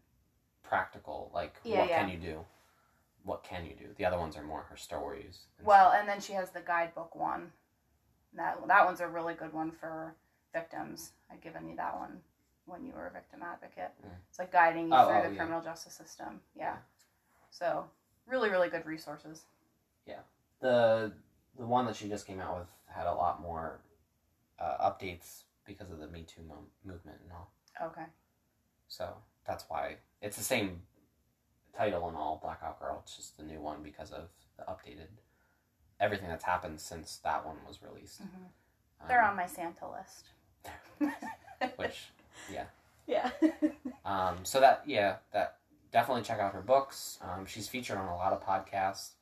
Practical 0.65 1.31
like 1.33 1.55
Yeah, 1.63 1.81
what 1.81 1.89
yeah. 1.91 2.01
can 2.01 2.11
you 2.11 2.19
do 2.19 2.45
what 3.23 3.43
can 3.45 3.65
you 3.65 3.75
do 3.79 3.87
the 3.97 4.05
other 4.05 4.19
ones 4.19 4.37
are 4.37 4.43
more 4.43 4.63
her 4.71 4.77
stories 4.77 5.47
and 5.59 5.67
Well, 5.67 5.91
stuff. 5.91 6.01
and 6.01 6.09
then 6.09 6.21
she 6.21 6.33
has 6.35 6.51
the 6.51 6.61
guidebook 6.61 7.15
one. 7.15 7.53
That 8.37 8.59
that 8.67 8.85
one's 8.85 9.01
a 9.01 9.07
really 9.09 9.35
good 9.35 9.53
one 9.53 9.71
for 9.71 10.15
victims. 10.53 11.13
I'd 11.31 11.41
given 11.41 11.69
you 11.69 11.77
that 11.77 11.97
one 11.97 12.21
when 12.67 12.85
you 12.85 12.93
were 12.93 13.07
a 13.07 13.13
victim 13.13 13.41
advocate. 13.43 13.93
Mm. 14.05 14.11
It's 14.29 14.39
like 14.39 14.51
guiding 14.53 14.89
you 14.89 14.95
Oh, 14.95 15.07
through 15.07 15.19
oh, 15.19 15.23
the 15.23 15.31
yeah. 15.31 15.37
criminal 15.37 15.63
justice 15.63 15.95
system. 15.95 16.41
Yeah. 16.57 16.77
So 17.51 17.85
really, 18.27 18.51
really 18.51 18.69
good 18.69 18.85
resources. 18.87 19.45
Yeah. 20.07 20.21
The 20.61 21.13
the 21.57 21.65
one 21.67 21.87
that 21.87 21.95
she 21.97 22.09
just 22.09 22.27
came 22.27 22.41
out 22.41 22.59
with 22.59 22.69
had 22.87 23.07
a 23.07 23.15
lot 23.15 23.41
more 23.41 23.81
uh, 24.59 24.91
updates 24.91 25.45
because 25.65 25.91
of 25.91 25.99
the 25.99 26.09
me 26.09 26.25
too 26.25 26.43
mo- 26.43 26.67
movement 26.85 27.19
and 27.23 27.33
all 27.33 27.51
Okay. 27.91 28.05
so 28.89 29.15
that's 29.47 29.65
why 29.69 29.97
it's 30.23 30.37
the 30.37 30.45
same 30.45 30.83
title 31.77 32.09
and 32.09 32.17
all 32.17 32.39
blackout 32.43 32.79
girl 32.81 33.01
it's 33.03 33.17
just 33.17 33.37
the 33.37 33.43
new 33.43 33.61
one 33.61 33.83
because 33.83 34.11
of 34.13 34.29
the 34.57 34.65
updated 34.65 35.09
everything 36.01 36.29
that's 36.29 36.45
happened 36.45 36.81
since 36.81 37.17
that 37.25 37.45
one 37.45 37.57
was 37.67 37.81
released 37.83 38.23
Mhm. 38.23 38.27
Um, 39.01 39.09
They're 39.09 39.23
on 39.23 39.37
my 39.37 39.47
Santa 39.47 39.87
list. 39.91 40.27
which 41.77 42.09
yeah. 42.51 42.65
yeah. 43.07 43.31
Um, 44.07 44.37
so 44.45 44.61
that 44.61 44.83
yeah, 44.87 45.17
that 45.33 45.57
definitely 45.91 46.23
check 46.25 46.39
out 46.39 46.53
her 46.53 46.61
books. 46.61 47.19
Um, 47.23 47.47
she's 47.47 47.69
featured 47.69 47.97
on 47.97 48.07
a 48.07 48.17
lot 48.17 48.35
of 48.35 48.45
podcasts. 48.45 49.13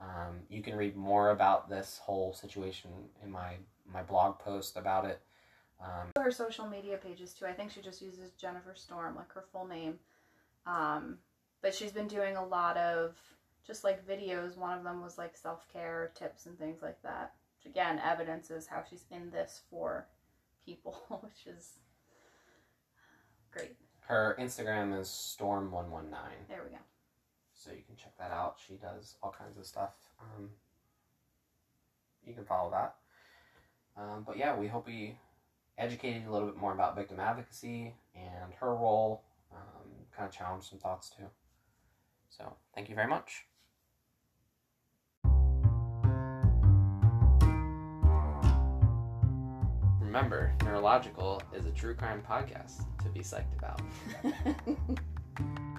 Um, 0.00 0.40
you 0.48 0.60
can 0.60 0.76
read 0.76 0.96
more 0.96 1.30
about 1.30 1.68
this 1.70 2.00
whole 2.02 2.32
situation 2.34 2.90
in 3.22 3.30
my 3.30 3.54
my 3.92 4.02
blog 4.02 4.40
post 4.40 4.76
about 4.76 5.04
it. 5.04 5.20
Um, 5.84 6.10
her 6.22 6.30
social 6.30 6.66
media 6.66 6.96
pages 6.96 7.34
too. 7.34 7.44
I 7.46 7.52
think 7.52 7.70
she 7.70 7.82
just 7.82 8.00
uses 8.00 8.30
Jennifer 8.32 8.72
Storm, 8.74 9.14
like 9.16 9.30
her 9.32 9.44
full 9.52 9.66
name. 9.66 9.98
Um, 10.66 11.18
but 11.60 11.74
she's 11.74 11.92
been 11.92 12.08
doing 12.08 12.36
a 12.36 12.44
lot 12.44 12.76
of 12.78 13.16
just 13.66 13.84
like 13.84 14.06
videos. 14.06 14.56
One 14.56 14.76
of 14.78 14.84
them 14.84 15.02
was 15.02 15.18
like 15.18 15.36
self 15.36 15.66
care 15.72 16.10
tips 16.14 16.46
and 16.46 16.58
things 16.58 16.80
like 16.82 17.00
that. 17.02 17.34
Which 17.58 17.70
again 17.70 18.00
evidences 18.04 18.66
how 18.66 18.82
she's 18.88 19.04
in 19.10 19.30
this 19.30 19.60
for 19.70 20.06
people, 20.64 20.96
which 21.20 21.46
is 21.54 21.72
great. 23.52 23.76
her 24.00 24.36
Instagram 24.40 24.98
is 24.98 25.08
storm 25.10 25.70
one 25.70 25.90
one 25.90 26.10
nine, 26.10 26.46
There 26.48 26.62
we 26.64 26.70
go. 26.70 26.82
so 27.52 27.70
you 27.72 27.82
can 27.86 27.96
check 27.96 28.16
that 28.18 28.30
out. 28.30 28.56
She 28.66 28.74
does 28.74 29.16
all 29.22 29.34
kinds 29.38 29.58
of 29.58 29.66
stuff. 29.66 29.92
Um, 30.20 30.48
you 32.26 32.32
can 32.34 32.44
follow 32.44 32.70
that. 32.70 32.94
Um, 33.96 34.24
but 34.26 34.36
yeah, 34.38 34.56
we 34.56 34.66
hope 34.66 34.86
we 34.86 35.16
educated 35.78 36.26
a 36.26 36.32
little 36.32 36.48
bit 36.48 36.56
more 36.56 36.72
about 36.72 36.96
victim 36.96 37.20
advocacy 37.20 37.94
and 38.14 38.52
her 38.60 38.74
role. 38.74 39.22
Um, 39.52 39.90
kind 40.16 40.28
of 40.28 40.34
challenged 40.34 40.66
some 40.68 40.78
thoughts 40.78 41.10
too. 41.10 41.24
So 42.28 42.56
thank 42.74 42.88
you 42.88 42.94
very 42.94 43.08
much. 43.08 43.46
Remember, 50.00 50.54
Neurological 50.62 51.42
is 51.52 51.66
a 51.66 51.72
true 51.72 51.94
crime 51.94 52.22
podcast 52.28 52.84
to 53.02 53.08
be 53.08 53.20
psyched 53.20 53.58
about. 53.58 53.80